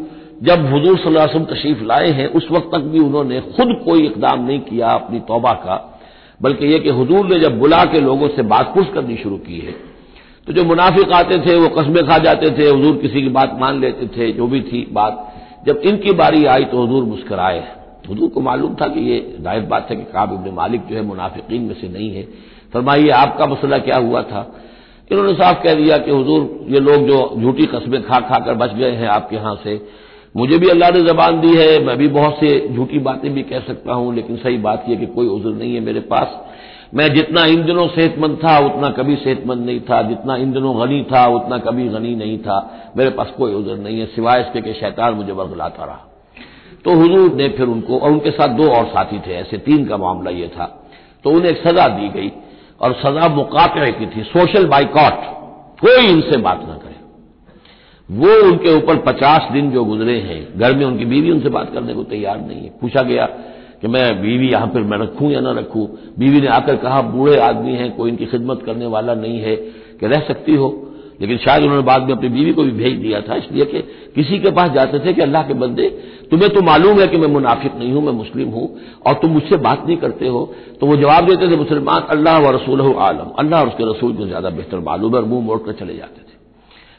जब 0.43 0.65
हजूर 0.65 0.97
सल्लम 0.97 1.45
तशरीफ़ 1.45 1.83
लाए 1.83 2.11
हैं, 2.11 2.27
उस 2.27 2.47
वक्त 2.51 2.69
तक 2.71 2.79
भी 2.79 2.99
उन्होंने 2.99 3.41
खुद 3.41 3.81
कोई 3.85 4.05
इकदाम 4.05 4.45
नहीं 4.45 4.59
किया 4.59 4.87
अपनी 4.87 5.19
तौबा 5.19 5.51
का, 5.51 6.01
बल्कि 6.41 6.65
यह 6.65 6.79
कि 6.79 6.89
हजूर 6.89 7.25
ने 7.25 7.39
जब 7.39 7.59
बुला 7.59 7.85
के 7.85 7.99
लोगों 7.99 8.27
से 8.27 8.41
बात 8.41 8.73
पुछ 8.75 8.93
करनी 8.93 9.17
शुरू 9.17 9.37
की 9.37 9.59
है 9.59 9.89
तो 10.47 10.53
जो 10.53 10.63
मुनाफिक 10.63 11.11
आते 11.11 11.37
थे, 11.37 11.55
वो 11.55 11.67
कस्में 11.67 12.07
खा 12.07 12.17
जाते 12.17 12.49
थे, 12.49 12.63
हजूर 12.63 12.97
किसी 12.97 13.21
की 13.21 13.29
बात 13.29 13.57
मान 13.59 13.81
लेते 13.81 14.07
थे, 14.07 14.31
जो 14.31 14.47
भी 14.47 14.61
थी 14.61 14.87
बात। 14.91 15.28
जब 15.65 15.81
इनकी 15.85 16.11
बारी 16.11 16.45
आई 16.45 16.65
तो 16.65 16.83
हजूर 16.83 17.03
मुस्कराए। 17.03 17.59
हजूर 18.09 18.29
को 18.29 18.41
मालूम 18.41 18.75
था 18.75 18.87
कि 18.87 18.99
ये 18.99 19.19
ज़ाहिर 19.41 19.63
बात 19.63 19.87
है 19.89 19.95
कि 19.95 20.03
काब 20.03 20.33
इबन 20.33 20.55
मालिक 20.55 20.85
जो 20.87 20.95
है 20.95 21.01
मुनाफिकीन 21.01 21.61
में 21.61 21.73
से 21.73 21.87
नहीं 21.87 22.09
है। 22.11 22.23
फरमाइए, 22.73 23.09
आपका 23.09 23.45
मसला 23.45 23.77
क्या 23.77 23.97
हुआ 23.97 24.21
था? 24.21 24.41
इन्होंने 25.11 25.33
साफ़ 25.33 25.63
कह 25.63 25.73
दिया 25.73 25.97
कि 25.97 26.11
हजूर, 26.11 26.65
ये 26.69 26.79
लोग 26.79 27.07
जो 27.07 27.41
झूठी 27.41 27.65
कस्बें 27.65 28.01
खा 28.03 28.19
खा 28.19 28.39
कर 28.39 28.53
बच 28.53 28.73
गए 28.73 28.91
हैं 28.91 29.07
आपके 29.07 29.35
यहाँ 29.35 29.55
से। 29.63 29.81
मुझे 30.35 30.57
भी 30.57 30.69
अल्लाह 30.69 30.89
ने 30.89 31.01
जबान 31.01 31.39
दी 31.41 31.55
है, 31.55 31.79
मैं 31.85 31.97
भी 31.97 32.07
बहुत 32.07 32.35
से 32.39 32.67
झूठी 32.69 32.99
बातें 32.99 33.33
भी 33.33 33.43
कह 33.43 33.59
सकता 33.59 33.93
हूँ, 33.93 34.13
लेकिन 34.15 34.35
सही 34.37 34.57
बात 34.57 34.85
यह 34.89 34.95
कि 34.95 35.05
कोई 35.05 35.27
उजुर 35.27 35.53
नहीं 35.53 35.73
है 35.73 35.79
मेरे 35.79 35.99
पास। 35.99 36.37
मैं 36.95 37.13
जितना 37.13 37.45
इन 37.45 37.65
दिनों 37.65 37.87
सेहतमंद 37.87 38.39
था, 38.43 38.59
उतना 38.59 38.89
कभी 38.89 39.15
सेहतमंद 39.15 39.65
नहीं 39.65 39.79
था। 39.79 40.01
जितना 40.01 40.35
इन 40.35 40.51
दिनों 40.51 40.81
गनी 40.81 41.03
था, 41.03 41.27
उतना 41.27 41.57
कभी 41.57 41.87
गनी 41.87 42.15
नहीं 42.15 42.37
था। 42.37 42.73
मेरे 42.97 43.09
पास 43.09 43.33
कोई 43.37 43.53
उजर 43.53 43.77
नहीं 43.77 43.99
है, 43.99 44.05
सिवाय 44.05 44.39
इसके 44.41 44.61
कि 44.61 44.73
शैतान 44.73 45.13
मुझे 45.13 45.33
बरगलाता 45.33 45.85
रहा। 45.85 45.99
तो 46.85 46.91
हुजूर 46.91 47.33
ने 47.33 47.49
फिर 47.49 47.67
उनको, 47.67 47.99
और 47.99 48.11
उनके 48.11 48.31
साथ 48.31 48.47
दो 48.47 48.69
और 48.69 48.85
साथी 48.85 49.19
थे, 49.19 49.33
ऐसे 49.33 49.57
तीन 49.57 49.85
का 49.85 49.97
मामला 49.97 50.31
यह 50.31 50.47
था। 50.47 50.89
तो 51.23 51.29
उन्हें 51.29 51.51
एक 51.51 51.67
सजा 51.67 51.87
दी 51.87 52.09
गई, 52.09 52.31
और 52.81 52.93
सजा 52.93 53.27
मुकाते 53.27 53.91
की 53.91 54.05
थी। 54.05 54.23
सोशल 54.23 54.67
बाइकॉट, 54.67 55.13
कोई 55.81 56.07
इनसे 56.07 56.37
बात 56.37 56.65
ना 56.67 56.73
करे। 56.73 56.89
वो 58.11 58.47
उनके 58.47 58.75
ऊपर 58.75 58.95
पचास 58.95 59.51
दिन 59.51 59.71
जो 59.71 59.85
गुजरे 59.85 60.19
हैं, 60.19 60.59
घर 60.59 60.75
में 60.75 60.85
उनकी 60.85 61.05
बीवी 61.05 61.31
उनसे 61.31 61.49
बात 61.49 61.73
करने 61.73 61.93
को 61.93 62.03
तैयार 62.03 62.41
नहीं 62.41 62.61
है। 62.61 62.69
पूछा 62.81 63.01
गया 63.01 63.29
कि 63.81 63.87
मैं 63.87 64.21
बीवी 64.21 64.49
यहाँ 64.49 64.67
पर 64.67 64.83
मैं 64.83 64.97
रखूँ 64.97 65.31
या 65.31 65.39
ना 65.39 65.51
रखूँ? 65.51 65.87
बीवी 66.19 66.41
ने 66.41 66.47
आकर 66.47 66.75
कहा, 66.75 67.01
बूढ़े 67.01 67.37
आदमी 67.39 67.73
हैं, 67.73 67.95
कोई 67.95 68.09
इनकी 68.09 68.25
खिदमत 68.25 68.63
करने 68.65 68.85
वाला 68.85 69.13
नहीं 69.15 69.39
है। 69.39 69.55
कि 69.99 70.07
रह 70.07 70.19
सकती 70.19 70.55
हो, 70.55 70.67
लेकिन 71.21 71.37
शायद 71.37 71.63
उन्होंने 71.63 71.83
बाद 71.83 72.01
में 72.01 72.13
अपनी 72.15 72.29
बीवी 72.29 72.51
को 72.53 72.63
भी 72.63 72.71
भेज 72.71 72.97
दिया 72.97 73.21
था, 73.21 73.35
इसलिए 73.35 73.65
कि 73.65 73.81
किसी 74.15 74.39
के 74.39 74.51
पास 74.51 74.69
जाते 74.71 74.99
थे 74.99 75.13
कि 75.13 75.21
अल्लाह 75.21 75.43
के 75.43 75.53
बंदे 75.53 75.87
तुम्हें 76.31 76.49
तो 76.49 76.61
मालूम 76.61 76.99
है 76.99 77.07
कि 77.07 77.17
मैं 77.17 77.27
मुनाफिक 77.27 77.75
नहीं 77.75 77.91
हूँ, 77.91 78.03
मैं 78.03 78.13
मुस्लिम 78.13 78.49
हूँ, 78.49 78.67
और 79.05 79.13
तुम 79.13 79.31
मुझसे 79.31 79.57
बात 79.57 79.83
नहीं 79.87 79.97
करते 79.97 80.27
हो। 80.27 80.45
तो 80.79 80.87
वो 80.87 80.95
जवाब 80.95 81.25
देते 81.25 81.51
थे, 81.51 81.57
मुसलमान, 81.57 82.01
अल्लाह 82.09 82.39
व 82.39 82.49
रसूल 82.55 82.81
आलम। 82.81 83.31
अल्लाह 83.39 83.61
और 83.61 83.67
उसके 83.67 83.89
रसूल 83.91 84.13
को 84.13 84.25
ज़्यादा 84.25 84.49
बेहतर 84.49 84.79
मालूम 84.79 85.15
है 85.15 85.21
और 85.21 85.27
मुँह 85.27 85.45
मोड़कर 85.45 85.73
चले 85.73 85.95
जाते 85.97 86.21
थे। 86.21 86.37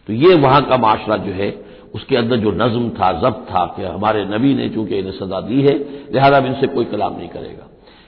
तो 0.08 0.12
ये 0.12 0.34
वहाँ 0.36 0.62
का 0.62 0.76
माशरा 0.76 1.16
जो 1.16 1.32
है 1.32 1.50
उसके 1.94 2.16
अंदर 2.16 2.36
जो 2.36 2.50
नज्म 2.50 2.88
था, 2.90 3.12
जब्त 3.20 3.46
था 3.50 3.64
कि 3.76 3.84
हमारे 3.84 4.24
नबी 4.24 4.54
ने 4.54 4.68
चूँकि 4.68 4.98
इन्हें 4.98 5.12
सजा 5.12 5.40
दी 5.40 5.60
है, 5.62 5.74
लिहाजा 6.12 6.38
इनसे 6.38 6.66
कोई 6.66 6.84
कलाम 6.84 7.16
नहीं 7.16 7.28
करेगा। 7.28 7.66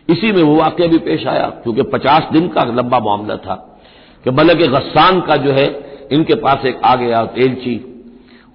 इसी 0.09 0.33
में 0.33 0.43
वो 0.43 0.55
वाक्य 0.57 0.89
भी 0.89 0.99
पेश 0.99 1.27
आया, 1.27 1.47
क्योंकि 1.63 1.83
पचास 1.83 2.29
दिन 2.33 2.49
का 2.49 2.65
लंबा 2.65 2.99
मामला 2.99 3.37
था 3.37 3.55
कि 4.25 4.31
बल्कि 4.31 4.67
गस्सान 4.67 5.21
का 5.21 5.37
जो 5.37 5.53
है, 5.53 5.67
इनके 6.13 6.35
पास 6.35 6.65
एक 6.67 6.81
आ 6.85 6.95
गया 6.97 7.29
एलची 7.39 7.77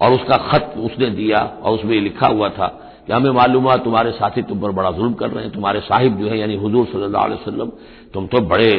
और 0.00 0.12
उसका 0.12 0.36
खत 0.36 0.74
उसने 0.78 1.10
दिया 1.10 1.38
और 1.62 1.74
उसमें 1.74 2.00
लिखा 2.00 2.26
हुआ 2.26 2.48
था 2.48 2.66
कि 3.06 3.12
हमें 3.12 3.30
मालूम 3.30 3.64
हुआ, 3.64 3.76
तुम्हारे 3.76 4.10
साथी 4.10 4.42
तुम 4.42 4.60
पर 4.60 4.70
बड़ा 4.70 4.90
जुल्म 4.90 5.12
कर 5.12 5.30
रहे 5.30 5.44
हैं, 5.44 5.52
तुम्हारे 5.52 5.80
साहिब 5.80 6.18
जो 6.18 6.28
है, 6.28 6.38
यानी 6.38 6.56
हजूर 6.56 6.86
सल्लल्लाहु 6.86 7.24
अलैहि 7.24 7.40
वसल्लम, 7.40 7.72
तुम 8.14 8.26
तो 8.26 8.40
बड़े 8.40 8.72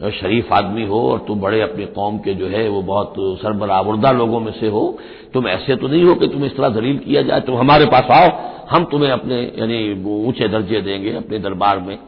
शरीफ 0.00 0.52
आदमी 0.52 0.84
हो 0.86 1.00
और 1.02 1.18
तुम 1.18 1.40
बड़े 1.40 1.60
अपने 1.60 1.86
कौम 1.88 2.18
के 2.18 2.34
जो 2.34 2.46
है, 2.48 2.68
वो 2.68 2.82
बहुत 2.82 3.14
सरबरावरदा 3.40 4.10
लोगों 4.12 4.40
में 4.40 4.52
से 4.52 4.68
हो, 4.68 4.98
तुम 5.34 5.48
ऐसे 5.48 5.76
तो 5.76 5.88
नहीं 5.88 6.04
हो 6.04 6.14
कि 6.14 6.28
तुम 6.28 6.44
इस 6.44 6.56
तरह 6.56 6.68
दलील 6.70 6.98
किया 6.98 7.22
जाए, 7.22 7.40
तुम 7.40 7.56
हमारे 7.56 7.86
पास 7.86 8.10
आओ, 8.12 8.30
हम 8.70 8.84
तुम्हें 8.84 9.10
अपने, 9.10 9.40
यानी 9.58 10.04
ऊँचे 10.18 10.48
दर्जे 10.48 10.80
देंगे 10.80 11.12
अपने 11.14 11.38
दरबार 11.38 11.80
में। 11.80 11.98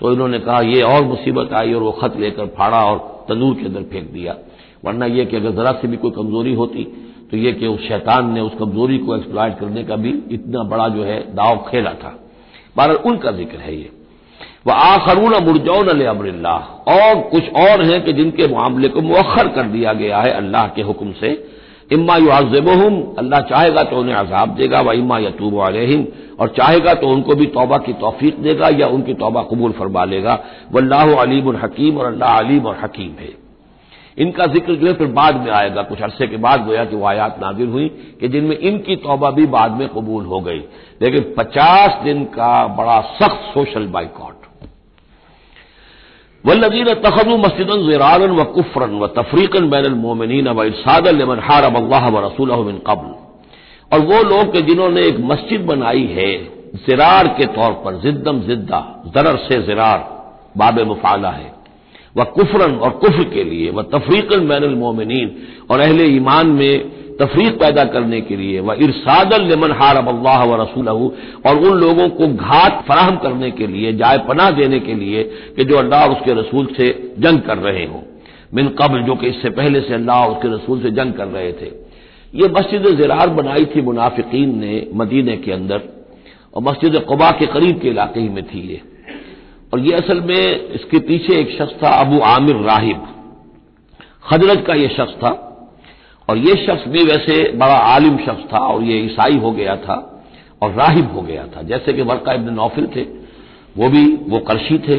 तो 0.00 0.12
इन्होंने 0.12 0.38
कहा, 0.38 0.60
ये 0.62 0.82
और 0.82 1.04
मुसीबत 1.04 1.52
आई 1.52 1.72
और 1.74 1.82
वो 1.82 1.92
खत 1.92 2.16
लेकर 2.16 2.46
फाड़ा 2.48 2.84
और 2.84 2.98
तंदूर 3.28 3.54
के 3.54 3.66
अंदर 3.66 3.82
फेंक 3.84 4.12
दिया। 4.12 4.36
वरना 4.84 5.06
यह 5.06 5.24
कि 5.24 5.36
अगर 5.36 5.50
जरा 5.52 5.72
से 5.72 5.88
भी 5.88 5.96
कोई 5.96 6.10
कमज़ोरी 6.10 6.54
होती 6.54 6.84
तो 7.30 7.36
यह 7.36 7.52
कि 7.52 7.66
उस 7.66 7.80
शैतान 7.88 8.30
ने 8.32 8.40
उस 8.40 8.52
कमज़ोरी 8.58 8.98
को 8.98 9.16
एक्सप्लॉयट 9.16 9.58
करने 9.58 9.82
का 9.84 9.96
भी 9.96 10.10
इतना 10.32 10.62
बड़ा 10.64 10.88
जो 10.88 11.02
है, 11.04 11.20
दाव 11.34 11.56
खेला 11.68 11.92
था। 11.94 12.18
बारह 12.76 12.94
उनका 13.06 13.30
ज़िक्र 13.32 13.58
है 13.58 13.74
ये। 13.76 13.90
वह 14.68 14.74
आखरून 14.74 15.34
मुरजौन 15.44 15.88
अमरल्ला 16.06 16.56
और 16.88 17.20
कुछ 17.30 17.52
और 17.58 17.82
हैं 17.82 18.00
कि 18.04 18.12
जिनके 18.12 18.46
मामले 18.48 18.88
को 18.88 19.00
मौखर 19.02 19.48
कर 19.48 19.66
दिया 19.68 19.92
गया 19.94 20.18
है 20.18 20.32
अल्लाह 20.32 20.66
के 20.68 20.82
हुक्म 20.82 21.12
से। 21.12 21.30
इम्मा 21.90 22.16
युआजबहम 22.16 22.96
अल्लाह 23.18 23.40
चाहेगा 23.42 23.82
तो 23.82 23.96
उन्हें 23.96 24.14
अजाब 24.14 24.54
देगा, 24.54 24.80
व 24.80 24.92
इम्मा 24.92 25.18
यतूब 25.18 25.54
अलहम, 25.66 26.04
और 26.40 26.48
चाहेगा 26.48 26.94
तो 26.94 27.08
उनको 27.08 27.34
भी 27.34 27.46
तौबा 27.48 27.76
की 27.78 27.92
तोफीक 28.00 28.42
देगा 28.42 28.68
या 28.74 28.86
उनकी 28.88 29.14
तौबा 29.16 29.42
कबूल 29.42 29.72
फरमा 29.72 30.04
लेगा। 30.04 30.38
वल्लाह 30.72 31.14
अलीम 31.14 31.56
हकीम, 31.56 31.98
और 31.98 32.06
अल्लाह 32.06 32.38
अलीम 32.38 32.66
और 32.66 32.76
हकीम 32.82 33.12
है। 33.20 33.32
इनका 34.18 34.46
ज़िक्र 34.46 34.74
जो 34.74 34.86
है 34.86 34.92
फिर 34.94 35.06
बाद 35.12 35.36
में 35.36 35.50
आएगा। 35.52 35.82
कुछ 35.82 36.02
अरसे 36.02 36.26
के 36.26 36.36
बाद 36.38 36.64
गोया 36.66 36.84
कि 36.84 36.96
वह 36.96 37.08
आयात 37.08 37.38
नाजिल 37.42 37.68
हुई 37.68 37.88
कि 38.20 38.28
जिनमें 38.28 38.56
इनकी 38.58 38.96
तौबा 38.98 39.30
भी 39.30 39.46
बाद 39.48 39.72
में 39.72 39.88
कबूल 39.88 40.24
हो 40.24 40.40
गई। 40.40 40.62
लेकिन 41.02 41.34
पचास 41.38 42.02
दिन 42.04 42.24
का 42.34 42.66
बड़ा 42.76 43.00
सख्त 43.16 43.50
सोशल 43.54 43.86
बाइकॉट। 43.88 44.37
वल्लदीन 46.44 46.92
तखदु 47.04 47.36
मस्जिद 47.36 47.70
ज़रारन 47.86 48.30
व 48.30 48.44
कुफरन 48.56 48.92
व 48.98 49.06
तफरीकन 49.16 49.68
बैन 49.70 49.94
मोमिन 50.02 50.48
व 50.48 50.64
इरसादमन 50.64 51.38
हारब 51.48 51.76
अल्लाह 51.76 52.08
व 52.08 52.24
रसूल 52.26 52.50
कबल 52.86 53.10
और 53.90 54.00
वो 54.06 54.22
लोग 54.22 54.52
के 54.52 54.60
जिन्होंने 54.62 55.06
एक 55.06 55.18
मस्जिद 55.30 55.64
बनाई 55.66 56.04
है 56.16 56.30
जिरार 56.86 57.28
के 57.38 57.46
तौर 57.54 57.72
पर 57.84 58.00
जिद्दम 58.00 58.40
जिद्दा 58.48 58.80
जरर 59.14 59.36
से 59.46 59.62
जिरार 59.62 59.98
बाब 60.56 60.80
मुफाला 60.86 61.30
है 61.30 61.52
वह 62.16 62.24
कुफरन 62.36 62.74
और 62.76 62.90
कुफर 63.02 63.24
के 63.34 63.44
लिए 63.44 63.70
वह 63.70 63.82
तफरीकन 63.94 64.48
बैन 64.48 64.64
मोमिन 64.74 65.12
और 65.70 65.80
अहले 65.80 66.06
ईमान 66.16 66.46
में 66.52 66.97
तफरीक 67.18 67.58
पैदा 67.60 67.84
करने 67.84 68.20
के 68.20 68.36
लिए, 68.36 68.60
व 68.60 68.72
इरसादल 68.74 69.42
लेमन 69.42 69.72
हारब 69.72 70.08
अल्लाह 70.08 70.44
व 70.44 70.60
रसूल 70.62 70.88
और 70.88 71.56
उन 71.58 71.78
लोगों 71.78 72.08
को 72.08 72.26
घात 72.26 72.84
फराहम 72.88 73.16
करने 73.16 73.50
के 73.50 73.66
लिए, 73.66 73.92
जाय 73.92 74.18
पनाह 74.18 74.50
देने 74.50 74.80
के 74.80 74.94
लिए 74.94 75.22
कि 75.56 75.64
जो 75.64 75.76
अल्लाह 75.76 76.04
और 76.04 76.10
उसके 76.10 76.40
रसूल 76.40 76.66
से 76.76 77.14
जंग 77.18 77.40
कर 77.40 77.58
रहे 77.58 77.84
हों। 77.86 78.02
मिन 78.54 78.68
कबल, 78.68 79.02
जो 79.02 79.14
कि 79.14 79.26
इससे 79.26 79.50
पहले 79.50 79.80
से 79.80 79.94
अल्लाह 79.94 80.24
और 80.24 80.30
उसके 80.32 80.48
रसूल 80.48 80.82
से 80.82 80.90
जंग 80.90 81.12
कर 81.12 81.26
रहे 81.26 81.52
थे। 81.52 81.70
ये 82.34 82.48
मस्जिद 82.48 82.86
ज़रार 82.96 83.28
बनाई 83.30 83.64
थी 83.64 83.82
मुनाफिकीन 83.82 84.58
ने 84.58 84.86
मदीने 84.94 85.36
के 85.36 85.52
अंदर, 85.52 85.82
और 86.54 86.62
मस्जिद 86.62 86.96
कबा 87.10 87.30
के 87.30 87.46
करीब 87.46 87.80
के 87.80 87.88
इलाके 87.88 88.20
ही 88.20 88.28
में 88.28 88.42
थी 88.44 88.60
ये। 88.68 88.80
और 89.72 89.80
ये 89.80 89.92
असल 89.92 90.20
में 90.20 90.68
इसके 90.70 90.98
पीछे 90.98 91.34
एक 91.34 91.50
शख्स 91.50 91.74
था, 91.82 91.88
अबू 91.90 92.20
आमिर 92.20 92.56
राहिब। 92.64 93.02
खजरज 94.30 94.64
का 94.66 94.74
ये 94.74 94.88
शख्स 94.88 95.14
था। 95.14 95.47
और 96.28 96.38
ये 96.38 96.54
शख्स 96.56 96.88
भी 96.88 97.02
वैसे 97.04 97.52
बड़ा 97.52 97.74
आलिम 97.74 98.16
शख्स 98.16 98.52
था 98.52 98.58
और 98.58 98.82
ये 98.82 98.98
ईसाई 98.98 99.36
हो 99.38 99.50
गया 99.50 99.76
था 99.76 100.24
और 100.62 100.72
राहिब 100.72 101.12
हो 101.12 101.22
गया 101.22 101.46
था। 101.46 101.62
जैसे 101.62 101.92
कि 101.92 102.02
वर्का 102.02 102.32
इबन 102.32 102.54
नौफिल 102.54 102.86
थे, 102.86 103.02
वो 103.76 103.88
भी, 103.88 104.04
वो 104.28 104.38
करशी 104.38 104.78
थे, 104.78 104.96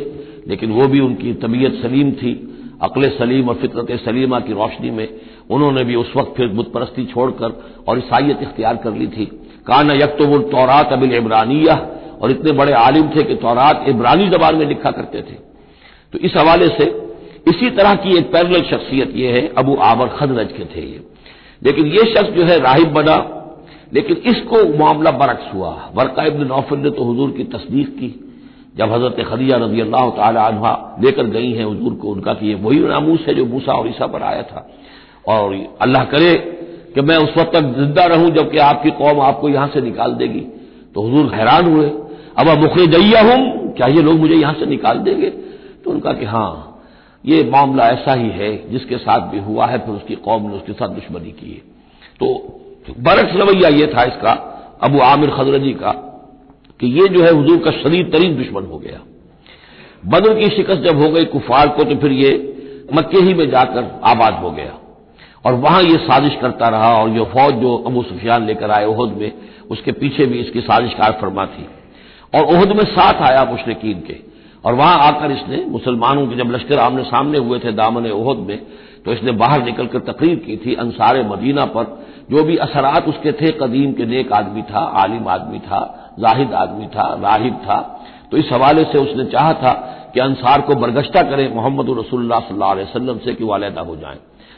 लेकिन 0.47 0.71
वो 0.71 0.87
भी 0.87 0.99
उनकी 0.99 1.33
तबीयत 1.33 1.73
सलीम 1.73 2.11
थी। 2.11 2.33
अकल 2.81 3.09
सलीम 3.09 3.49
और 3.49 3.55
फितरत 3.55 3.91
सलीमा 3.99 4.39
की 4.39 4.53
रोशनी 4.53 4.91
में 4.91 5.07
उन्होंने 5.49 5.83
भी 5.83 5.95
उस 5.95 6.13
वक्त 6.15 6.33
फिर 6.37 6.47
बुतपरस्ती 6.47 7.05
छोड़कर 7.05 7.75
और 7.87 7.97
ईसाइत 7.97 8.41
इख्तियार 8.41 8.75
कर 8.75 8.93
ली 8.93 9.07
थी। 9.07 9.25
काना 9.67 9.93
यकतुल 9.93 10.41
तौरात 10.41 10.93
अबिल 10.93 11.13
इमरानिया 11.13 11.75
और 12.21 12.31
इतने 12.31 12.51
बड़े 12.51 12.73
आलिम 12.73 13.09
थे 13.09 13.23
कि 13.23 13.35
तौरात 13.35 13.85
इब्रानी 13.87 14.29
जबान 14.29 14.55
में 14.55 14.65
लिखा 14.65 14.91
करते 14.91 15.21
थे। 15.21 15.35
तो 16.13 16.17
इस 16.17 16.35
हवाले 16.37 16.67
से 16.67 16.85
इसी 17.47 17.69
तरह 17.69 17.95
की 17.95 18.17
एक 18.17 18.31
पैरल 18.31 18.61
शख्सियत 18.61 19.15
यह 19.15 19.33
है, 19.33 19.47
अबू 19.47 19.75
आबर 19.75 20.07
खदरज 20.07 20.51
के 20.51 20.65
थे 20.65 20.85
ये। 20.85 20.99
लेकिन 21.61 21.85
ये 21.87 22.03
शख्स 22.05 22.31
जो 22.31 22.43
है 22.45 22.57
राहिब 22.59 22.93
बना, 22.93 23.17
लेकिन 23.93 24.17
इसको 24.27 24.57
मामला 24.77 25.11
बरक्स 25.13 25.53
हुआ। 25.53 25.69
वर्का 25.95 26.23
इब्न 26.25 26.47
नौफल 26.47 26.77
ने 26.77 26.89
तो 26.89 27.11
हजूर 27.11 27.31
की 27.31 27.43
तस्दीक 27.53 27.89
की, 27.97 28.09
जब 28.77 28.91
हज़रत 28.91 29.25
खदिया 29.29 29.57
रज़ी 29.57 29.81
अल्लाह 29.81 30.09
तहा 30.11 30.71
लेकर 31.03 31.25
गई 31.27 31.51
हैं 31.51 31.65
हजूर 31.65 31.93
को, 31.93 32.07
उनका 32.09 32.33
कि 32.33 32.47
ये 32.47 32.55
वही 32.57 32.79
नामूस 32.79 33.25
है 33.27 33.33
जो 33.35 33.45
मूसा 33.45 33.73
और 33.73 33.87
ईसा 33.87 34.07
पर 34.07 34.23
आया 34.23 34.43
था। 34.43 34.67
और 35.27 35.55
अल्लाह 35.81 36.03
करे 36.05 36.33
कि 36.95 37.01
मैं 37.01 37.17
उस 37.17 37.37
वक्त 37.37 37.51
तक 37.53 37.73
ज़िंदा 37.75 38.05
रहूँ 38.07 38.29
जबकि 38.31 38.57
आपकी 38.59 38.91
कौम 38.99 39.19
आपको 39.21 39.49
यहाँ 39.49 39.67
से 39.73 39.81
निकाल 39.81 40.13
देगी। 40.13 40.39
तो 40.95 41.07
हजूर 41.07 41.33
हैरान 41.33 41.65
हुए। 41.65 41.89
अब 42.37 42.47
मुखरजैया 42.59 43.21
हूँ 43.23 43.73
क्या 43.73 43.87
ये 43.87 44.01
लोग 44.01 44.19
मुझे 44.19 44.35
यहाँ 44.35 44.53
से 44.53 44.65
निकाल 44.65 44.97
देंगे? 44.99 45.29
तो 45.29 45.91
उनका 45.91 46.13
कि 46.13 46.25
हाँ 46.25 46.68
ये 47.25 47.43
मामला 47.43 47.87
ऐसा 47.87 48.13
ही 48.13 48.29
है, 48.29 48.69
जिसके 48.71 48.97
साथ 48.97 49.19
भी 49.19 49.39
हुआ 49.39 49.65
है, 49.65 49.77
फिर 49.77 49.95
उसकी 49.95 50.15
कौम 50.15 50.49
ने 50.49 50.55
उसके 50.55 50.73
साथ 50.73 50.89
दुश्मनी 50.89 51.31
की 51.31 51.51
है। 51.51 51.57
तो 52.19 52.55
बरक्स 52.99 53.35
रवैया 53.35 53.69
ये 53.69 53.87
था 53.87 54.03
इसका, 54.03 54.31
अबू 54.83 54.99
आमिर 54.99 55.29
खजरजी 55.29 55.73
का, 55.73 55.91
कि 56.79 56.87
ये 56.87 57.07
जो 57.07 57.23
है 57.23 57.41
हजूर 57.41 57.57
का 57.57 57.71
शरीर 57.71 58.09
तरीन 58.09 58.37
दुश्मन 58.37 58.65
हो 58.65 58.77
गया। 58.77 58.99
बदर 60.05 60.39
की 60.39 60.47
शिकस्त 60.47 60.79
जब 60.79 61.01
हो 61.01 61.09
गई 61.09 61.25
कुफार 61.25 61.67
को 61.67 61.83
तो 61.83 61.95
फिर 61.95 62.11
ये 62.11 62.55
मक्के 62.93 63.17
ही 63.17 63.33
में 63.33 63.49
जाकर 63.49 64.01
आबाद 64.03 64.33
हो 64.33 64.51
गया। 64.51 64.73
और 65.45 65.53
वहाँ 65.53 65.83
ये 65.83 65.97
साजिश 65.97 66.35
करता 66.41 66.67
रहा, 66.67 66.93
और 66.95 67.09
जो 67.09 67.25
फौज 67.25 67.53
जो 67.53 67.75
अबू 67.77 68.03
सुफियान 68.03 68.45
लेकर 68.45 68.71
आए 68.71 68.85
उहद 68.85 69.17
में, 69.17 69.31
उसके 69.71 69.91
पीछे 69.91 70.25
भी 70.25 70.39
इसकी 70.39 70.61
साजिश 70.61 70.93
कार 70.93 71.17
फरमा 71.21 71.45
थी। 71.45 71.67
और 72.35 72.45
उहद 72.45 72.67
में 72.67 72.83
साथ 72.83 73.21
आया 73.21 73.45
मुशरकिन 73.45 73.99
के। 73.99 74.13
और 74.65 74.73
वहाँ 74.73 74.97
आकर 74.99 75.31
इसने 75.31 75.65
मुसलमानों 75.65 76.27
के 76.27 76.35
जब 76.35 76.51
लश्कर 76.51 76.77
आमने 76.77 77.03
सामने 77.03 77.37
हुए 77.37 77.59
थे 77.59 77.71
दामन 77.71 78.11
ओहद 78.11 78.37
में 78.37 78.61
तो 79.05 79.13
इसने 79.13 79.31
बाहर 79.31 79.63
निकलकर 79.63 79.99
तकरीर 79.99 80.35
की 80.35 80.57
थी 80.57 80.75
अंसार 80.75 81.27
मदीना 81.27 81.65
पर। 81.65 82.07
जो 82.31 82.43
भी 82.43 82.57
असरात 82.57 83.07
उसके 83.07 83.31
थे, 83.31 83.51
कदीम 83.51 83.93
के 83.93 84.05
नेक 84.05 84.31
आदमी 84.31 84.61
था, 84.61 84.79
आलिम 84.79 85.27
आदमी 85.27 85.59
था, 85.59 86.15
जाहिद 86.19 86.53
आदमी 86.53 86.85
था, 86.85 87.19
राहिब 87.23 87.53
था। 87.53 88.05
तो 88.31 88.37
इस 88.37 88.49
हवाले 88.53 88.83
से 88.83 88.97
उसने 88.97 89.25
चाहा 89.25 89.53
था 89.53 89.71
कि 90.13 90.19
अंसार 90.19 90.61
को 90.61 90.75
बरगश्ता 90.75 91.21
करें 91.21 91.55
मोहम्मद 91.55 91.99
रसुल्ला 91.99 92.35
अलैहि 92.35 93.19
से 93.25 93.33
कि 93.33 93.43
वालदा 93.43 93.81
हो 93.81 93.95
जाए। 93.95 94.17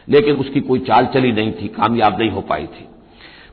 लेकिन 0.09 0.35
उसकी 0.35 0.59
कोई 0.59 0.79
चाल 0.79 1.05
चली 1.05 1.31
नहीं 1.31 1.51
थी, 1.51 1.67
कामयाब 1.67 2.19
नहीं 2.19 2.29
हो 2.29 2.41
पाई 2.41 2.63
थी। 2.63 2.87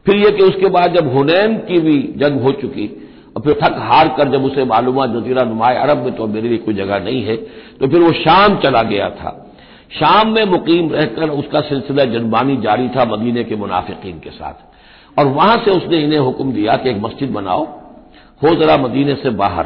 फिर 0.06 0.16
यह 0.16 0.30
कि 0.30 0.42
उसके 0.42 0.68
बाद 0.68 0.94
जब 0.94 1.12
हुनैन 1.12 1.56
की 1.56 1.80
भी 1.80 2.14
जंग 2.16 2.40
हो 2.40 2.50
चुकी 2.50 3.07
फिर 3.40 3.58
थक 3.62 3.74
हार 3.80 4.08
कर 4.08 4.28
जब 4.28 4.44
उसे 4.44 4.64
मालूम 4.64 5.04
जजीरा 5.08 5.42
नुमाए 5.44 5.76
अरब 5.78 6.04
में 6.04 6.14
तो 6.14 6.26
मेरे 6.26 6.48
लिए 6.48 6.58
कोई 6.58 6.74
जगह 6.74 6.98
नहीं 6.98 7.22
है 7.24 7.36
तो 7.80 7.88
फिर 7.88 8.00
वो 8.00 8.12
शाम 8.14 8.56
चला 8.58 8.82
गया 8.84 9.08
था। 9.10 9.34
शाम 9.92 10.28
में 10.28 10.44
मुकीम 10.44 10.90
रहकर 10.90 11.30
उसका 11.32 11.60
सिलसिला 11.60 12.04
जनबानी 12.04 12.56
जारी 12.56 12.88
था 12.88 13.04
मदीने 13.06 13.44
के 13.44 13.56
मुनाफिकीन 13.56 14.18
के 14.18 14.30
साथ। 14.30 15.18
और 15.18 15.26
वहाँ 15.26 15.56
से 15.56 15.70
उसने 15.70 15.98
इन्हें 15.98 16.18
हुक्म 16.20 16.52
दिया 16.52 16.76
कि 16.76 16.90
एक 16.90 16.96
मस्जिद 16.96 17.30
बनाओ, 17.30 17.64
हो 18.42 18.54
जरा 18.54 18.76
मदीने 18.76 19.14
से 19.14 19.30
बाहर, 19.32 19.64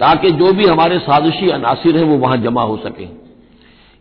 ताकि 0.00 0.30
जो 0.32 0.52
भी 0.52 0.66
हमारे 0.66 0.98
साजिशी 0.98 1.48
अनासिर 1.50 1.96
हैं 1.96 2.04
वो 2.04 2.16
वहाँ 2.18 2.36
जमा 2.36 2.62
हो 2.62 2.76
सके। 2.76 3.06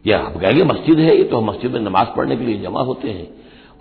यह 0.05 0.17
आप 0.17 0.37
कहेंगे 0.37 0.63
मस्जिद 0.63 0.99
है, 0.99 1.15
ये 1.17 1.23
तो 1.23 1.37
हम 1.37 1.49
मस्जिद 1.49 1.71
में 1.71 1.79
नमाज़ 1.81 2.15
पढ़ने 2.17 2.35
के 2.35 2.45
लिए 2.45 2.61
जमा 2.61 2.81
होते 2.81 3.09
हैं। 3.09 3.27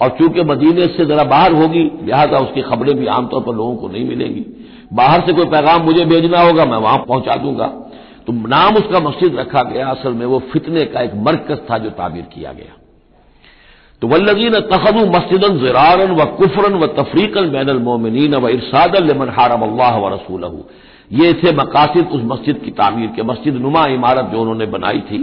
और 0.01 0.09
चूँकि 0.09 0.43
मदीने 0.43 0.87
से 0.87 1.05
जरा 1.07 1.25
बाहर 1.25 1.53
होगी, 1.53 1.83
लिहाजा 2.03 2.39
उसकी 2.39 2.63
खबरें 2.63 2.95
भी 2.97 3.07
आमतौर 3.09 3.43
पर 3.43 3.55
लोगों 3.55 3.77
को 3.77 3.89
नहीं 3.89 4.05
मिलेंगी। 4.09 4.45
बाहर 4.93 5.21
से 5.21 5.33
कोई 5.33 5.45
पैगाम 5.45 5.83
मुझे 5.83 6.05
भेजना 6.05 6.41
होगा, 6.41 6.65
मैं 6.65 6.77
वहाँ 6.77 6.99
पहुँचा 6.99 7.35
दूँगा। 7.35 7.67
तो 8.27 8.33
नाम 8.33 8.77
उसका 8.77 9.01
मस्जिद 9.01 9.37
रखा 9.37 9.63
गया, 9.63 9.89
असल 9.89 10.13
में 10.13 10.27
वो 10.27 10.39
फितने 10.53 10.85
का 10.85 11.01
एक 11.01 11.15
मरकज 11.15 11.59
था 11.71 11.79
जो 11.79 11.91
ताबीर 11.91 12.23
किया 12.23 12.53
गया। 12.53 12.73
तो 14.03 14.09
वल्लजीन 14.09 14.61
तखदु 14.61 15.07
मस्जिदन 15.07 15.59
जरारन 15.59 16.11
व 16.11 16.25
कुफरन 16.25 16.75
व 16.75 16.87
तफरीकन 16.87 17.51
बैन 17.51 17.71
मोमिन 17.77 18.35
व 18.35 18.49
इरसादल 18.49 19.15
मन 19.19 19.29
हारम 19.29 19.63
अल्लाह 19.63 19.99
व 19.99 20.15
रसूल 20.15 20.45
ये 21.13 21.33
थे 21.33 21.53
मकासद 21.53 22.09
उस 22.13 22.21
मस्जिद 22.25 22.61
की 22.65 22.71
तामीर 22.71 23.09
के, 23.17 23.23
मस्जिद 23.23 23.57
नुमा 23.57 23.87
इमारत 23.87 24.31
जो 24.33 24.41
उन्होंने 24.41 24.67
बनाई 24.67 25.01
थी 25.01 25.19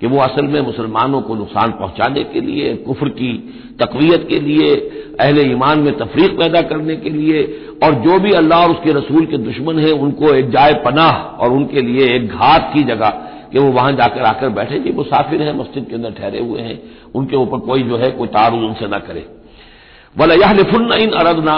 कि 0.00 0.06
वो 0.06 0.18
असल 0.18 0.46
में 0.46 0.60
मुसलमानों 0.60 1.20
को 1.20 1.34
नुकसान 1.34 1.70
पहुँचाने 1.70 2.24
के 2.24 2.40
लिए, 2.40 2.74
कुफर 2.76 3.08
की 3.08 3.32
तकवीत 3.80 4.26
के 4.28 4.38
लिए, 4.40 4.74
अहले 5.20 5.42
ईमान 5.42 5.80
में 5.80 5.98
तफरीक 5.98 6.38
पैदा 6.38 6.62
करने 6.62 6.96
के 6.96 7.10
लिए, 7.10 7.42
और 7.84 7.94
जो 7.94 8.18
भी 8.18 8.32
अल्लाह 8.32 8.62
और 8.62 8.70
उसके 8.70 8.92
रसूल 8.92 9.26
के 9.26 9.38
दुश्मन 9.38 9.78
हैं, 9.78 9.92
उनको 9.92 10.34
एक 10.34 10.50
जाय 10.50 10.74
पनाह 10.74 11.12
और 11.12 11.52
उनके 11.52 11.80
लिए 11.80 12.08
एक 12.16 12.28
घात 12.28 12.70
की 12.74 12.82
जगह 12.82 13.10
कि 13.52 13.58
वो 13.58 13.70
वहाँ 13.72 13.92
जाकर 13.92 14.22
आकर 14.22 14.48
बैठे। 14.48 14.78
जी, 14.78 14.92
मुसाफिर 14.92 15.42
हैं, 15.42 15.58
मस्जिद 15.58 15.86
के 15.88 15.94
अंदर 15.94 16.10
ठहरे 16.10 16.40
हुए 16.40 16.60
हैं, 16.60 16.80
उनके 17.14 17.36
ऊपर 17.36 17.58
कोई 17.58 17.82
जो 17.82 17.96
है, 17.96 18.10
कोई 18.10 18.28
तारुज 18.28 18.62
उनसे 18.62 18.86
ना 18.86 18.98
करे। 18.98 19.26
बोला 20.16 20.34
यह 20.34 20.52
लिफुन 20.52 20.92
इन 20.92 21.10
अरदना 21.10 21.56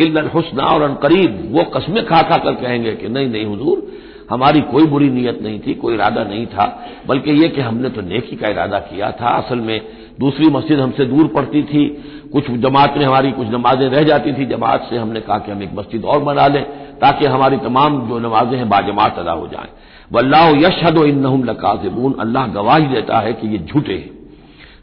इल्ल 0.00 0.26
हुसना 0.34 0.62
और 0.62 0.94
करीब, 0.94 1.48
वो 1.52 1.64
कस्में 1.64 2.06
खा 2.06 2.22
खा 2.22 2.36
कर 2.36 2.54
कहेंगे 2.54 2.92
कि 2.92 3.08
नहीं 3.08 3.28
नहीं 3.28 3.44
हुजूर, 3.44 3.92
हमारी 4.30 4.60
कोई 4.60 4.86
बुरी 4.86 5.10
नीयत 5.10 5.42
नहीं 5.42 5.60
थी, 5.60 5.74
कोई 5.74 5.94
इरादा 5.94 6.24
नहीं 6.24 6.46
था, 6.46 6.86
बल्कि 7.06 7.30
यह 7.30 7.48
कि 7.48 7.60
हमने 7.60 7.88
तो 7.88 8.00
नेकी 8.00 8.36
का 8.36 8.48
इरादा 8.48 8.78
किया 8.78 9.10
था। 9.10 9.28
असल 9.28 9.58
में 9.58 9.80
दूसरी 10.20 10.46
मस्जिद 10.46 10.80
हमसे 10.80 11.04
दूर 11.04 11.26
पड़ती 11.26 11.62
थी, 11.62 11.86
कुछ 12.32 12.50
जमात 12.50 12.94
में 12.98 13.04
हमारी 13.06 13.32
कुछ 13.32 13.48
नमाजें 13.48 13.88
रह 13.88 14.02
जाती 14.02 14.32
थी, 14.32 14.46
जमात 14.46 14.86
से 14.90 14.96
हमने 14.96 15.20
कहा 15.20 15.38
कि 15.38 15.52
हम 15.52 15.62
एक 15.62 15.70
मस्जिद 15.74 16.04
और 16.04 16.20
बना 16.20 16.46
लें, 16.46 16.64
ताकि 17.00 17.26
हमारी 17.26 17.56
तमाम 17.56 18.08
जो 18.08 18.18
नमाजें 18.18 18.56
हैं, 18.56 18.68
बाजमात 18.68 19.18
अदा 19.18 19.32
हो 19.32 19.46
जाएँ। 19.46 19.68
वल्लाह 20.12 20.48
यशहद 20.48 20.98
इन 20.98 21.44
लकाजबून, 21.44 22.14
अल्लाह 22.20 22.46
गवाही 22.46 22.86
देता 22.86 23.18
है 23.18 23.32
कि 23.32 23.48
ये 23.48 23.58
झूठे 23.58 23.92
हैं। 23.92 24.10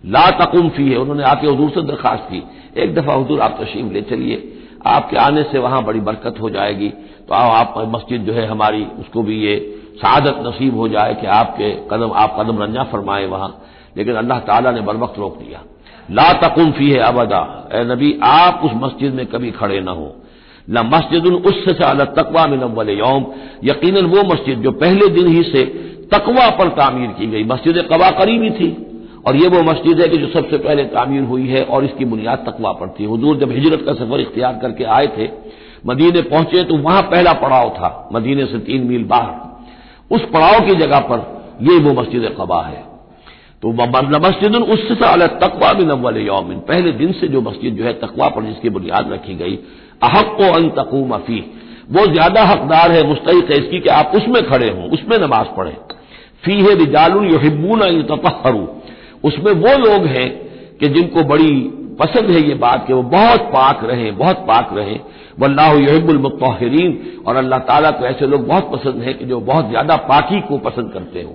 ला 0.06 0.30
तकुम 0.30 0.70
फ़ी 0.70 0.90
है 0.90 0.98
उन्होंने 0.98 1.24
आके 1.24 1.48
हजूर 1.48 1.70
से 1.70 1.82
दरखास्त 1.82 2.28
की। 2.32 2.44
एक 2.78 2.96
दफ़ा 2.96 3.14
हजूर 3.14 3.40
आप 3.40 3.58
तशीम 3.62 3.92
ले 3.92 4.02
चलिए। 4.02 4.36
आपके 4.86 5.18
आने 5.18 5.44
से 5.44 5.60
वहाँ 5.60 5.84
बड़ी 5.84 6.00
बरकत 6.00 6.36
हो 6.42 6.50
जाएगी। 6.50 6.90
तो 7.28 7.34
आओ, 7.34 7.52
आप 7.52 7.74
मस्जिद 7.78 8.22
जो 8.22 8.34
है 8.34 8.48
हमारी, 8.48 8.86
उसको 9.00 9.24
भी 9.24 9.42
ये 9.42 9.82
शहादत 10.02 10.36
नसीब 10.40 10.78
हो 10.78 10.88
जाए 10.88 11.14
कि 11.14 11.28
आपके 11.28 11.72
कदम, 11.72 12.12
आप 12.12 12.38
कदम 12.40 12.64
रंजा 12.64 12.84
फरमाए 12.84 13.26
वहाँ। 13.26 13.62
लेकिन 13.98 14.16
अल्लाह 14.16 14.40
ताला 14.40 14.72
ने 14.72 14.82
बर 14.82 14.96
वक्त 14.98 15.20
रोक 15.20 15.38
दिया। 15.38 15.62
ला 16.12 16.34
तकुम 16.34 16.72
फ़ी 16.72 16.92
है 16.92 17.00
अबदा। 17.00 17.70
ए 17.74 17.84
नबी, 17.84 18.20
आप 18.24 18.62
उस 18.64 18.72
मस्जिद 18.76 19.14
में 19.14 19.26
कभी 19.26 19.52
खड़े 19.52 19.82
न 19.82 19.88
हो। 19.88 20.16
न 20.70 20.92
मस्जिद 20.94 21.26
उससे 21.26 21.74
तकवा 22.06 22.48
में 22.48 22.58
नवल 22.58 22.90
यौम। 22.90 23.26
यकीन 23.64 24.06
वो 24.06 24.24
मस्जिद 24.24 24.60
जो 24.60 24.72
पहले 24.72 25.08
दिन 25.08 25.28
ही 25.28 25.44
से 25.44 25.66
तकवा 26.12 26.50
पर 26.50 26.68
तामीर 26.68 27.10
की 27.10 27.28
गई। 27.28 27.44
मस्जिद 27.44 27.78
कवा 27.78 28.12
करीबी 28.12 28.50
थी। 28.50 28.91
और 29.26 29.36
ये 29.36 29.48
वो 29.48 29.62
मस्जिद 29.64 30.00
है 30.02 30.08
कि 30.08 30.18
जो 30.18 30.28
सबसे 30.30 30.58
पहले 30.60 30.84
तामीर 30.92 31.24
हुई 31.24 31.48
है 31.48 31.64
और 31.66 31.86
इसकी 31.86 32.06
बुनियाद 32.06 32.44
तकवा 32.48 32.72
पर 32.74 32.88
थी। 32.90 33.06
हजूर 33.06 33.38
जब 33.38 33.52
हिजरत 33.52 33.84
का 33.86 33.94
सफ़र 33.96 34.20
इख्तियार 34.20 34.60
करके 34.62 34.84
आए 34.92 35.08
थे, 35.08 35.30
मदीने 35.86 36.22
पहुँचे 36.24 36.64
तो 36.64 36.78
वहाँ 36.80 37.02
पहला 37.04 37.34
पड़ाव 37.40 37.70
था, 37.70 38.10
मदीने 38.14 38.46
से 38.46 38.60
तीन 38.62 38.88
मील 38.88 39.04
बाहर। 39.06 40.16
उस 40.16 40.26
पड़ाव 40.34 40.66
की 40.66 40.76
जगह 40.76 41.00
पर 41.12 41.20
यह 41.64 41.80
वो 41.80 41.94
मस्जिद 42.02 42.36
कबा 42.40 42.62
है। 42.64 42.84
तो 43.64 43.72
मस्जिद 44.20 44.56
उससे 44.56 44.96
तकवा 45.38 45.72
बिन 45.74 45.90
अव्वल 45.90 46.18
यौमिन। 46.18 46.60
पहले 46.68 46.92
दिन 46.94 47.12
से 47.12 47.28
जो 47.28 47.42
मस्जिद 47.42 47.76
जो 47.78 47.84
है 47.84 47.94
तकवा 48.00 48.28
पर 48.30 48.44
जिसकी 48.44 48.70
बुनियाद 48.72 49.12
रखी 49.12 49.36
गई 49.36 49.56
अहक 50.04 50.36
को 50.38 50.52
अन 50.54 50.70
तकूम 50.78 51.12
अफी 51.12 51.40
वो 51.92 52.06
ज़्यादा 52.08 52.44
हकदार 52.44 52.92
है 52.92 53.08
मुस्तक 53.08 53.52
है 53.52 53.58
इसकी 53.58 53.80
कि 53.80 53.90
आप 53.92 54.12
उसमें 54.16 54.42
खड़े 54.44 54.70
हों, 54.70 54.90
उसमें 54.90 55.18
नमाज़ 55.20 55.48
पढ़ें। 55.58 55.76
फ़ी 56.44 56.56
है 56.58 56.76
रिजालुन 56.76 57.26
योहिबून 57.26 57.82
तफहरू 58.08 58.68
उसमें 59.24 59.52
वो 59.54 59.78
लोग 59.80 60.06
हैं 60.08 60.30
कि 60.78 60.88
जिनको 60.90 61.24
बड़ी 61.26 61.54
पसंद 62.00 62.30
है 62.32 62.42
ये 62.42 62.54
बात 62.56 62.86
कि 62.88 62.94
वो 62.94 63.02
बहुत 63.10 63.42
पाक 63.54 63.84
रहें, 63.84 64.18
बहुत 64.18 64.38
पाक 64.48 64.70
रहें। 64.74 65.00
वल्लाह 65.40 65.74
यहिबुलमतहरीन 65.74 67.22
और 67.28 67.36
अल्लाह 67.36 67.60
ताला 67.62 67.92
को 67.92 68.06
ऐसे 68.06 68.28
लोग 68.28 68.48
बहुत 68.48 68.72
पसंद 68.72 69.02
हैं 69.04 69.18
कि 69.18 69.26
जो 69.26 69.40
बहुत 69.42 69.70
ज़्यादा 69.70 69.96
पाकी 70.08 70.42
को 70.42 70.58
पसंद 70.60 70.92
करते 70.94 71.22
हों। 71.22 71.34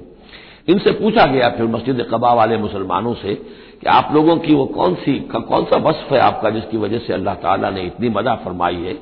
इनसे 0.69 0.93
पूछा 0.93 1.26
गया 1.26 1.49
फिर 1.49 1.66
मस्जिद 1.66 2.07
कबा 2.11 2.33
वाले 2.35 2.57
मुसलमानों 2.59 3.14
से 3.14 3.35
कि 3.35 3.88
आप 3.88 4.11
लोगों 4.14 4.37
की 4.37 4.55
वो 4.55 4.64
कौन 4.75 4.95
सी 4.95 5.19
कौन 5.31 5.64
सा 5.64 5.76
वस्फ 5.81 6.12
है 6.12 6.19
आपका 6.21 6.50
जिसकी 6.50 6.76
वजह 6.76 6.99
से 6.99 7.12
अल्लाह 7.12 7.35
ताला 7.35 7.71
ने 7.71 7.83
इतनी 7.83 8.09
मदा 8.09 8.35
फरमाई 8.45 8.75
है 8.76 8.95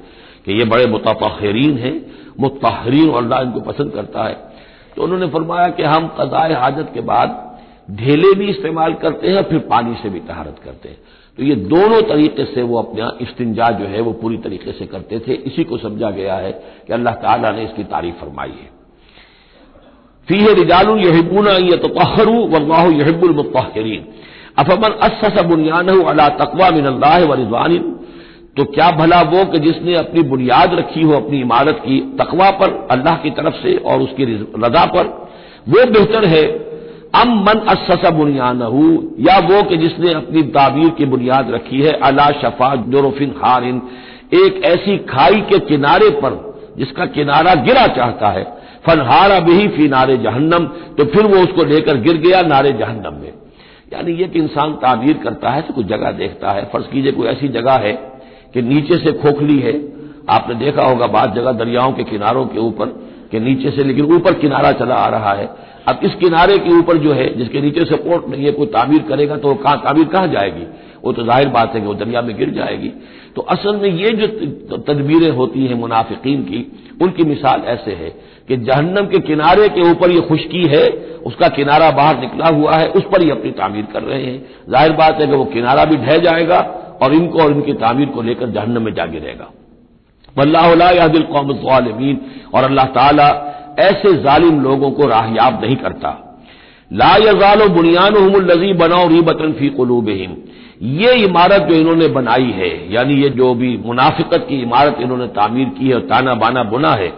कि 0.45 0.59
ये 0.59 0.65
बड़े 0.65 0.87
मुतफरीन 0.87 1.79
हैं 1.79 1.95
मुतहरीन 2.41 3.09
और 3.11 3.23
अल्लाह 3.23 3.43
इनको 3.43 3.61
पसंद 3.63 3.93
करता 3.93 4.25
है। 4.25 4.37
तो 4.97 5.03
उन्होंने 5.03 5.27
फरमाया 5.27 5.69
कि 5.69 5.83
हम 5.85 6.09
कदाए 6.21 6.53
हाजत 6.55 6.91
के 6.95 7.01
बाद 7.03 7.41
ढेले 7.89 8.33
भी 8.35 8.47
इस्तेमाल 8.47 8.95
करते 8.95 9.29
हैं, 9.29 9.43
फिर 9.43 9.59
पानी 9.71 9.95
से 10.03 10.11
भी 10.11 10.21
तहारत 10.21 10.61
करते 10.65 10.89
हैं। 10.89 10.99
तो 11.39 11.43
ये 11.43 11.55
दोनों 11.55 12.01
तरीके 12.03 12.45
से 12.45 12.63
वो 12.63 12.79
अपना 12.79 13.11
इस्तिंजा 13.21 13.69
जो 13.71 13.87
है, 13.87 14.01
वो 14.01 14.13
पूरी 14.13 14.37
तरीके 14.37 14.73
से 14.73 14.87
करते 14.87 15.19
थे। 15.19 15.35
इसी 15.45 15.65
को 15.65 15.79
समझा 15.79 16.11
गया 16.11 16.35
है 16.37 16.53
कि 16.87 16.93
अल्लाह 16.93 17.15
ताला 17.15 17.51
ने 17.51 17.65
इसकी 17.65 17.85
तारीफ़ 17.87 18.15
फरमाई 18.15 18.51
है। 18.51 18.69
फीह 20.29 20.53
रिजालू 20.55 20.97
यहिबून 20.97 21.49
ये 21.49 21.77
तो 21.77 21.89
कहरू 21.91 22.37
वल्लाह 22.49 22.87
यहिबुल 22.93 23.35
मुतहरीन 23.35 24.07
अफमन 24.59 24.93
असस 25.03 25.43
बुनियान 25.45 25.89
अला 25.89 26.29
तकवा 26.37 26.71
मिन 26.71 26.87
अल्लाह 26.87 27.19
व 27.25 27.35
रिजवान 27.35 27.77
तो 28.57 28.65
क्या 28.65 28.91
भला 28.91 29.21
वो 29.23 29.45
कि 29.45 29.59
जिसने 29.59 29.95
अपनी 29.95 30.23
बुनियाद 30.23 30.75
रखी 30.75 31.03
हो, 31.03 31.13
अपनी 31.13 31.41
इमारत 31.41 31.81
की 31.85 31.99
तकवा 32.19 32.51
पर, 32.51 32.87
अल्लाह 32.91 33.17
की 33.17 33.31
तरफ़ 33.31 33.55
से 33.55 33.77
और 33.77 34.01
उसकी 34.01 34.25
रजा 34.59 34.85
पर? 34.87 35.07
वो 35.69 35.87
बेहतर 35.91 36.25
है 36.25 36.45
अम 37.15 37.33
मन 37.41 37.59
अससा 37.69 38.11
बुनियान 38.11 38.61
या 39.21 39.39
वो 39.41 39.63
कि 39.63 39.77
जिसने 39.77 40.13
अपनी 40.13 40.43
ताबीर 40.51 40.89
की 40.91 41.05
बुनियाद 41.05 41.51
रखी 41.51 41.83
है, 41.83 41.93
अला 41.93 42.31
शफा 42.33 42.75
जोरोफिन 42.77 43.35
हारिन 43.39 43.81
एक 44.35 44.63
ऐसी 44.65 44.97
खाई 45.07 45.41
के 45.51 45.59
किनारे 45.59 46.09
पर 46.21 46.43
जिसका 46.79 47.07
किनारा 47.07 47.55
गिरा 47.55 47.87
चाहता 47.87 48.29
है, 48.29 48.45
फनहारा 48.87 49.39
भी 49.41 49.67
फ़ी 49.69 49.89
नारे 49.89 50.17
जहन्नम 50.17 50.65
तो 50.97 51.05
फिर 51.05 51.27
वो 51.27 51.43
उसको 51.43 51.65
लेकर 51.65 52.01
गिर 52.01 52.17
गया 52.17 52.41
नारे 52.43 52.73
जहन्नम 52.73 53.21
में। 53.23 53.33
यानी 53.93 54.13
ये 54.13 54.25
कि 54.25 54.39
इंसान 54.39 54.73
ताबीर 54.75 55.19
करता 55.19 55.51
है 55.51 55.63
तो 55.63 55.75
कुछ 55.75 55.87
जगह 55.87 56.11
देखता 56.13 56.51
है। 56.51 56.65
फ़र्ज़ 56.65 56.87
कीजिए 56.87 57.13
कोई 57.13 57.27
ऐसी 57.29 57.49
जगह 57.49 57.79
है 57.79 57.93
कि 58.55 58.63
नीचे 58.63 58.97
से 58.97 59.13
खोखली 59.13 59.59
है। 59.59 59.73
आपने 60.31 60.55
देखा 60.55 60.85
होगा 60.85 61.07
बाद 61.07 61.35
जगह 61.35 61.53
दरियाओं 61.55 61.93
के 61.93 62.05
किनारों 62.05 62.45
के 62.47 62.59
ऊपर, 62.59 62.87
के 63.33 63.41
नीचे 63.41 63.71
से 63.71 63.85
लेकिन 63.85 64.13
ऊपर 64.15 64.35
किनारा 64.35 64.73
चला 64.73 64.95
आ 64.95 65.09
रहा 65.09 65.33
है। 65.33 65.49
अब 65.87 66.01
इस 66.05 66.15
किनारे 66.15 66.57
के 66.59 66.71
ऊपर 66.73 66.99
जो 66.99 67.13
है, 67.13 67.27
जिसके 67.35 67.61
नीचे 67.61 67.85
सपोर्ट 67.87 68.29
नहीं 68.29 68.45
है 68.45 68.53
कोई 68.53 68.67
ताबीर 68.69 69.03
करेगा 69.09 69.37
तो 69.37 69.55
कहाँ 69.57 69.79
ताबीर 69.79 70.05
कहाँ 70.07 70.29
जाएगी? 70.29 70.67
वो 71.05 71.13
तो 71.13 71.23
ज़ाहिर 71.25 71.49
बात 71.49 71.75
है 71.75 71.81
कि 71.81 71.87
वो 71.87 71.95
दरिया 71.95 72.21
में 72.23 72.37
गिर 72.37 72.51
जाएगी। 72.51 72.89
तो 73.37 73.43
असल 73.51 73.77
में 73.77 73.89
ये 73.91 74.11
जो 74.13 74.27
तदबीरें 74.79 75.31
होती 75.31 75.67
हैं 75.67 75.75
मुनाफिकीन 75.75 76.43
की, 76.43 76.61
उनकी 77.03 77.25
मिसाल 77.25 77.63
ऐसे 77.69 77.93
है 77.93 78.09
कि 78.49 78.57
जहन्नम 78.59 79.07
के 79.07 79.19
किनारे 79.23 79.69
के 79.69 79.91
ऊपर 79.91 80.11
ये 80.11 80.21
खुशकी 80.23 80.63
है, 80.67 80.85
उसका 81.27 81.49
किनारा 81.51 81.91
बाहर 81.91 82.21
निकला 82.21 82.49
हुआ 82.49 82.77
है, 82.77 82.89
उस 82.89 83.03
पर 83.05 83.23
ही 83.23 83.31
अपनी 83.31 83.51
तामीर 83.53 83.87
कर 83.93 84.03
रहे 84.03 84.23
हैं। 84.23 84.39
ज़ाहिर 84.71 84.93
बात 84.93 85.21
है 85.21 85.27
कि 85.27 85.35
वो 85.35 85.45
किनारा 85.55 85.85
भी 85.85 85.97
ढह 85.97 86.17
जाएगा 86.21 86.59
और 87.03 87.15
इनको 87.15 87.43
और 87.43 87.53
इनकी 87.53 87.73
तामीर 87.81 88.09
को 88.09 88.23
लेकर 88.23 88.51
जहन्नम 88.51 88.83
में 88.83 88.95
जा 88.95 89.07
गिरेगा। 89.07 89.51
वल्लादिल 90.37 91.23
कौम 91.25 91.51
और 92.55 92.65
अल्लाह 92.65 92.87
ताला 92.93 93.29
ऐसे 93.81 94.13
जालिम 94.23 94.61
लोगों 94.61 94.91
को 94.91 95.07
राहयाब 95.07 95.61
नहीं 95.65 95.77
करता। 95.77 96.21
ला 96.93 97.15
यजालो 97.17 97.69
बुनियान 97.69 98.15
लजी 98.43 98.73
बनाओ 98.73 99.09
रीबतन 99.09 99.53
फ़ी 99.53 99.69
कलूबहिम। 99.69 100.35
ये 100.83 101.13
इमारत 101.15 101.63
जो 101.63 101.75
इन्होंने 101.75 102.09
बनाई 102.09 102.51
है, 102.51 102.95
यानी 102.95 103.15
ये 103.15 103.29
जो 103.29 103.55
भी 103.55 103.77
मुनाफिकत 103.77 104.47
की 104.49 104.61
इमारत 104.63 104.97
इन्होंने 105.01 105.27
तामीर 105.27 105.69
की 105.69 105.89
है 105.89 106.01
ताना 106.01 106.35
बाना 106.35 106.63
बुना 106.63 106.93
है, 106.93 107.13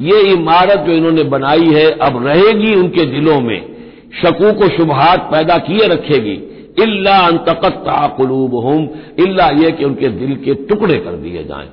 ये 0.00 0.20
इमारत 0.20 0.78
जो 0.78 0.92
इन्होंने 0.92 1.22
बनाई 1.22 1.66
है, 1.66 1.90
अब 1.90 2.26
रहेगी 2.26 2.74
उनके 2.74 3.04
दिलों 3.06 3.40
में। 3.40 3.60
शकू 4.22 4.52
को 4.52 4.68
शुभात 4.68 5.28
पैदा 5.32 5.58
किए 5.58 5.86
रखेगी। 5.88 6.32
इल्ला 6.82 7.16
अंतकत 7.18 7.72
ताकलूब 7.86 8.54
हम 8.66 8.88
इल्ला 9.18 9.48
यह 9.50 9.70
कि 9.70 9.84
उनके 9.84 10.08
दिल 10.08 10.34
के 10.36 10.54
टुकड़े 10.54 10.96
कर 10.96 11.12
दिए 11.12 11.44
जाएँ। 11.44 11.68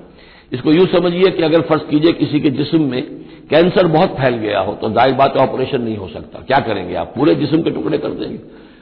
इसको 0.54 0.72
यूँ 0.72 0.86
समझिए 0.88 1.32
कि 1.32 1.44
अगर 1.44 1.62
फ़र्ज़ 1.62 1.82
कीजिए 1.82 2.12
किसी 2.12 2.40
के 2.40 2.50
जिस्म 2.50 2.82
में 2.82 3.19
कैंसर 3.50 3.88
बहुत 3.90 4.16
फैल 4.16 4.36
गया 4.38 4.60
हो 4.60 4.74
तो 4.74 4.90
ज़ाहिर 4.92 5.14
बात 5.16 5.38
ऑपरेशन 5.40 5.82
नहीं 5.82 5.98
हो 5.98 6.08
सकता। 6.10 6.40
क्या 6.42 6.60
करेंगे 6.62 6.96
आप? 6.96 7.14
पूरे 7.16 7.36
जिस्म 7.36 7.62
के 7.62 7.72
टुकड़े 7.72 7.98
कर 7.98 8.10
देंगे। 8.12 8.40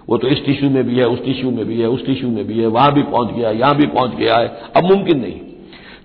वो 0.09 0.17
तो 0.17 0.27
इस 0.27 0.45
टिश्यू 0.45 0.69
में 0.69 0.83
भी 0.83 0.95
है, 0.95 1.05
उस 1.05 1.23
टिश्यू 1.25 1.51
में 1.51 1.65
भी 1.65 1.79
है, 1.79 1.87
उस 1.89 2.05
टिश्यू 2.05 2.29
में 2.29 2.45
भी 2.47 2.59
है, 2.59 2.67
वहाँ 2.67 2.93
भी 2.93 3.01
पहुँच 3.05 3.33
गया, 3.35 3.49
यहाँ 3.51 3.75
भी 3.75 3.87
पहुँच 3.89 4.15
गया 4.15 4.37
है। 4.37 4.51
अब 4.75 4.83
मुमकिन 4.85 5.19
नहीं। 5.19 5.39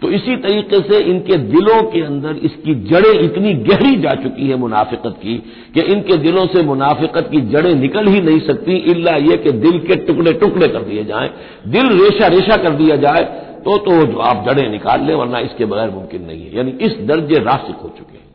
तो 0.03 0.09
इसी 0.11 0.37
तरीके 0.39 0.81
से 0.83 0.99
इनके 1.03 1.37
दिलों 1.39 1.83
के 1.91 2.01
अंदर 2.03 2.37
इसकी 2.45 2.75
जड़ें 2.87 3.13
इतनी 3.15 3.53
गहरी 3.67 3.95
जा 4.03 4.15
चुकी 4.23 4.49
है 4.49 4.57
मुनाफिकत 4.57 5.19
की 5.19 5.37
कि 5.75 5.81
इनके 5.93 6.17
दिलों 6.19 6.47
से 6.47 6.63
मुनाफिकत 6.63 7.29
की 7.33 7.41
जड़ें 7.51 7.75
निकल 7.77 8.09
ही 8.09 8.21
नहीं 8.21 8.41
सकती, 8.41 8.77
इल्ला 8.93 9.17
यह 9.19 9.37
कि 9.37 9.53
दिल 9.61 9.79
के 9.81 9.97
टुकड़े 10.07 10.33
टुकड़े 10.35 10.69
कर 10.69 10.83
दिए 10.83 11.05
जाएँ। 11.05 11.31
दिल 11.69 11.89
रेशा 11.95 12.27
रेशा 12.29 12.57
कर 12.59 12.75
दिया 12.75 12.97
जाए 12.99 13.23
तो 13.65 13.77
तो 13.81 14.19
आप 14.21 14.45
जड़ें 14.47 14.69
निकाल 14.71 15.07
लें, 15.07 15.15
वरना 15.15 15.39
इसके 15.41 15.65
बगैर 15.67 15.91
मुमकिन 15.91 16.23
नहीं 16.23 16.43
है। 16.43 16.57
यानी 16.57 16.71
इस 16.81 16.99
दर्जे 17.07 17.39
रासिक 17.41 17.77
हो 17.77 17.89
चुके 17.89 18.17
हैं। 18.17 18.31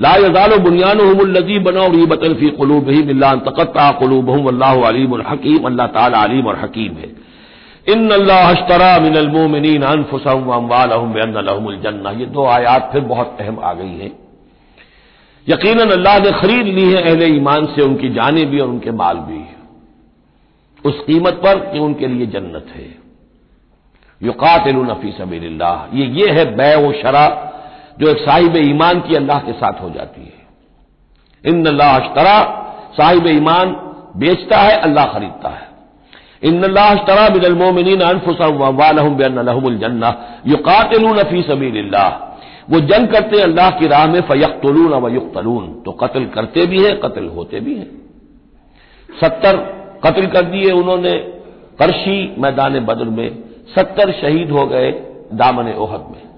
ला 0.00 0.16
यजालो 0.16 0.58
बुनियान 0.58 1.30
लजी 1.30 1.58
बनाओ 1.58 1.92
रीबतन 1.92 2.56
कलूब 2.58 2.90
ही 2.90 3.02
मिल्ला 3.02 3.34
तकत्ता 3.34 3.92
कलूब 3.92 4.48
अल्लाह 4.48 4.88
अलीम 4.88 5.22
हकीम 5.22 5.64
अल्लाह 5.64 5.86
ताला 5.86 6.22
अलीम 6.22 6.46
और 6.46 6.58
हकीम 6.58 6.92
है 6.92 7.24
इन 7.88 8.10
अल्लाहरा 8.10 8.98
मिनलमोमिन 8.98 9.82
अनफुसमवालजन्ना 9.82 12.10
ये 12.10 12.26
दो 12.26 12.46
आयात 12.46 12.90
फिर 12.92 13.00
बहुत 13.00 13.36
अहम 13.40 13.58
आ 13.58 13.72
गई 13.72 13.86
हैं। 13.86 14.12
यकीन 15.48 15.78
अल्लाह 15.78 16.18
ने 16.18 16.30
खरीद 16.30 16.66
ली 16.66 16.92
है 16.92 17.02
अहले 17.02 17.26
ईमान 17.26 17.66
से, 17.66 17.82
उनकी 17.82 18.08
जाने 18.08 18.44
भी 18.44 18.60
और 18.60 18.68
उनके 18.68 18.90
माल 18.90 19.16
भी। 19.16 19.44
उस 20.84 21.00
कीमत 21.00 21.34
पर 21.34 21.58
कि 21.58 21.78
उनके 21.78 22.06
लिए 22.06 22.26
जन्नत 22.26 22.66
है। 22.76 22.96
युकातिल 24.22 24.76
नफी 24.76 25.12
सबील्ला 25.12 25.88
ये 25.94 26.06
ये 26.06 26.30
है 26.30 26.56
बै 26.56 26.76
व 26.76 26.92
शरा 26.92 27.50
जो 27.98 28.08
एक 28.08 28.18
साहिब 28.18 28.56
ईमान 28.56 29.00
की 29.00 29.14
अल्लाह 29.14 29.38
के 29.38 29.52
साथ 29.52 29.82
हो 29.82 29.90
जाती 29.90 30.20
है। 30.20 30.46
इन 31.46 31.66
अल्लाह 31.66 32.00
अश्तरा, 32.00 32.64
साहिब 32.96 33.26
ईमान 33.26 33.76
बेचता 34.16 34.58
है, 34.58 34.76
अल्लाह 34.76 35.04
खरीदता 35.04 35.48
है। 35.48 35.68
इन्नतरा 36.42 37.28
बिलमोमिन 37.28 38.00
अनफुसवालजन्ना 38.00 40.40
युकातिलून 40.46 41.22
फ़ी 41.22 41.42
सबील्ला 41.42 42.30
वो 42.70 42.80
जंग 42.80 43.08
करते 43.08 43.36
हैं 43.36 43.44
अल्लाह 43.44 43.70
की 43.70 43.86
राह 43.86 44.06
में, 44.06 44.20
फ़यकतलून 44.20 44.94
व 44.94 45.08
युक्तलून। 45.08 45.82
तो 45.84 45.92
कत्ल 45.92 46.24
करते 46.24 46.66
भी 46.66 46.84
हैं, 46.84 47.00
कत्ल 47.00 47.24
होते 47.24 47.60
भी 47.60 47.76
हैं। 47.76 48.02
सत्तर 49.20 49.56
कत्ल 50.04 50.26
कर 50.26 50.42
दिए 50.42 50.70
उन्होंने 50.70 51.30
करशी 51.78 52.34
मैदान 52.38 52.80
बदर 52.80 53.04
में। 53.04 53.44
सत्तर 53.74 54.12
शहीद 54.12 54.50
हो 54.50 54.66
गए 54.66 55.02
दामन 55.34 55.72
ओहद 55.72 56.06
में। 56.10 56.33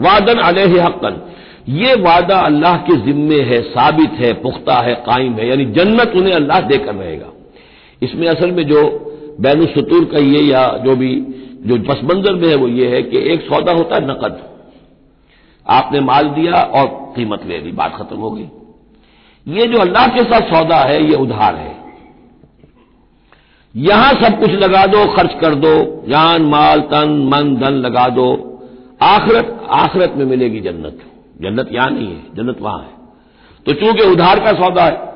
वादन 0.00 0.38
अलह 0.38 0.82
हक्कन। 0.84 1.20
ये 1.68 1.94
वादा 1.94 2.38
अल्लाह 2.40 2.76
के 2.76 2.96
जिम्मे 2.96 3.40
है, 3.40 3.60
साबित 3.62 4.10
है, 4.10 4.32
पुख्ता 4.32 4.74
है, 4.74 4.94
कायम 4.94 5.32
है, 5.32 5.48
यानी 5.48 5.64
जन्नत 5.64 6.12
उन्हें 6.16 6.34
अल्लाह 6.34 6.60
देकर 6.60 6.94
रहेगा। 6.94 7.26
इसमें 8.02 8.26
असल 8.28 8.50
में 8.50 8.66
जो 8.66 8.82
बैन 9.40 9.64
सतूर 9.66 10.04
का 10.04 10.18
ये 10.18 10.42
जो 10.84 10.96
भी, 10.96 11.14
जो 11.64 11.76
पसमंजर 11.84 12.34
में 12.34 12.48
है, 12.48 12.56
वो 12.56 12.68
ये 12.68 12.88
है 12.88 13.02
कि 13.02 13.18
एक 13.32 13.42
सौदा 13.42 13.72
होता 13.72 13.94
है 13.94 14.06
नकद। 14.06 14.40
आपने 15.66 16.00
माल 16.00 16.28
दिया 16.28 16.54
और 16.54 16.86
कीमत 17.16 17.46
ले 17.46 17.58
ली, 17.58 17.72
बात 17.72 17.96
खत्म 17.96 18.16
हो 18.16 18.30
गई। 18.30 18.48
ये 19.46 19.66
जो 19.66 19.78
अल्लाह 19.78 20.06
के 20.06 20.22
साथ 20.22 20.40
सौदा 20.40 20.76
है, 20.76 21.02
ये 21.04 21.14
उधार 21.14 21.54
है। 21.54 21.74
यहाँ 23.74 24.12
सब 24.14 24.38
कुछ 24.40 24.50
लगा 24.50 24.86
दो, 24.86 25.04
खर्च 25.06 25.34
कर 25.40 25.54
दो, 25.54 26.02
जान, 26.08 26.42
माल, 26.42 26.80
तन, 26.80 27.30
मन, 27.34 27.56
धन 27.56 27.74
लगा 27.74 28.08
दो। 28.08 28.51
आखरत 29.02 29.66
आखरत 29.74 30.14
में 30.16 30.24
मिलेगी 30.26 30.60
जन्नत। 30.60 30.98
जन्नत 31.42 31.68
यहाँ 31.72 31.90
नहीं 31.90 32.06
है, 32.06 32.20
जन्नत 32.36 32.60
वहाँ 32.60 32.78
है। 32.78 32.90
तो 33.66 33.72
चूँकि 33.76 34.10
उधार 34.10 34.40
का 34.40 34.52
सौदा 34.54 34.84
है, 34.84 35.10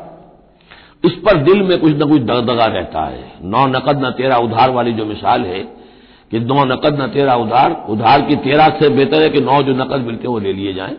इस 1.05 1.13
पर 1.25 1.37
दिल 1.45 1.63
में 1.63 1.79
कुछ 1.79 1.93
न 1.93 2.09
कुछ 2.09 2.21
दगदगा 2.23 2.67
रहता 2.69 3.05
है। 3.07 3.25
नौ 3.45 3.67
नकद 3.69 4.05
न 4.05 4.11
तेरा 4.13 4.37
उधार 4.41 4.71
वाली 4.71 4.93
जो 4.93 5.05
मिसाल 5.05 5.43
है 5.45 5.61
कि 6.33 6.41
नौ 6.43 6.65
नकद 6.65 7.01
न 7.01 7.07
तेरा 7.09 7.35
उधार 7.37 7.77
उधार 7.91 8.21
की 8.21 8.37
तेरह 8.45 8.69
से 8.81 8.89
बेहतर 8.91 9.23
है 9.23 9.29
कि 9.31 9.41
नौ 9.43 9.63
जो 9.63 9.73
नकद 9.75 10.07
मिलते 10.07 10.23
हैं 10.23 10.29
वो 10.29 10.39
ले 10.39 10.53
लिए 10.53 10.73
जाएँ। 10.75 10.97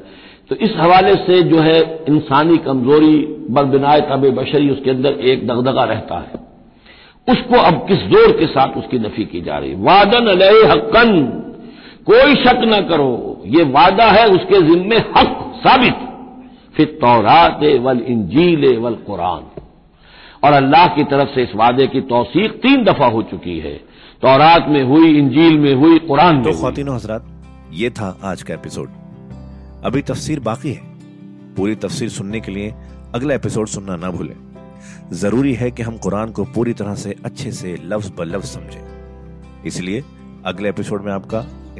तो 0.49 0.55
इस 0.57 0.73
हवाले 0.77 1.15
से 1.17 1.41
जो 1.43 1.59
है 1.59 1.79
इंसानी 2.09 2.57
कमज़ोरी 2.57 3.15
बरबिनाए 3.49 4.01
तब 4.01 4.29
बशरी 4.35 4.69
उसके 4.69 4.89
अंदर 4.89 5.19
एक 5.29 5.47
दगदगा 5.47 5.83
रहता 5.85 6.17
है। 6.17 6.45
उसको 7.27 7.61
अब 7.61 7.85
किस 7.87 8.05
ज़ोर 8.05 8.31
के 8.31 8.45
साथ 8.47 8.77
उसकी 8.77 8.99
नफी 8.99 9.25
की 9.25 9.41
जा 9.41 9.57
रही 9.57 9.73
वादन 9.83 10.27
अलह 10.27 10.71
हक्कन। 10.71 11.11
कोई 12.07 12.35
शक 12.35 12.61
न 12.65 12.81
करो 12.89 13.43
ये 13.45 13.63
वादा 13.71 14.05
है 14.11 14.25
उसके 14.27 14.61
जिम्मे 14.67 14.97
हक 15.15 15.31
साबित। 15.57 16.05
फिर 16.77 16.97
तौरात 17.01 17.59
वल 17.81 17.99
इंजील 18.07 18.77
वल 18.77 18.95
कुरान। 19.07 19.43
और 20.43 20.53
अल्लाह 20.53 20.87
की 20.87 21.03
तरफ़ 21.03 21.29
से 21.29 21.43
इस 21.43 21.55
वादे 21.55 21.87
की 21.87 22.01
तोसीक 22.01 22.51
तीन 22.63 22.83
दफ़ा 22.83 23.07
हो 23.07 23.21
चुकी 23.23 23.57
है। 23.59 23.73
तौरात 24.21 24.65
में 24.69 24.83
हुई 24.83 25.17
इंजील 25.17 25.57
में 25.59 25.73
हुई 25.75 25.99
कुरान 25.99 26.35
में 26.35 26.43
तो 26.43 26.51
खातिन 26.61 26.89
हजरात 26.89 27.27
ये 27.73 27.89
था 27.89 28.17
आज 28.23 28.43
का 28.43 28.53
एपिसोड। 28.53 28.89
अभी 29.85 30.01
तफसीर 30.01 30.39
बाकी 30.39 30.73
है। 30.73 30.81
पूरी 31.57 31.75
तफसीर 31.75 32.09
सुनने 32.09 32.39
के 32.39 32.51
लिए 32.51 32.73
अगला 33.15 33.33
एपिसोड 33.35 33.67
सुनना 33.67 33.95
ना 33.95 34.09
भूलें। 34.09 34.35
ज़रूरी 35.13 35.53
है 35.53 35.71
कि 35.71 35.83
हम 35.83 35.97
कुरान 35.97 36.31
को 36.31 36.43
पूरी 36.55 36.73
तरह 36.73 36.95
से 36.95 37.15
अच्छे 37.25 37.51
से 37.51 37.77
लफ्ज 37.85 38.11
ब 38.19 38.23
लफ्ज 38.25 38.45
समझें। 38.45 39.63
इसलिए 39.65 40.03
अगले 40.45 40.69
एपिसोड 40.69 41.05
में 41.05 41.13
आपका 41.13 41.45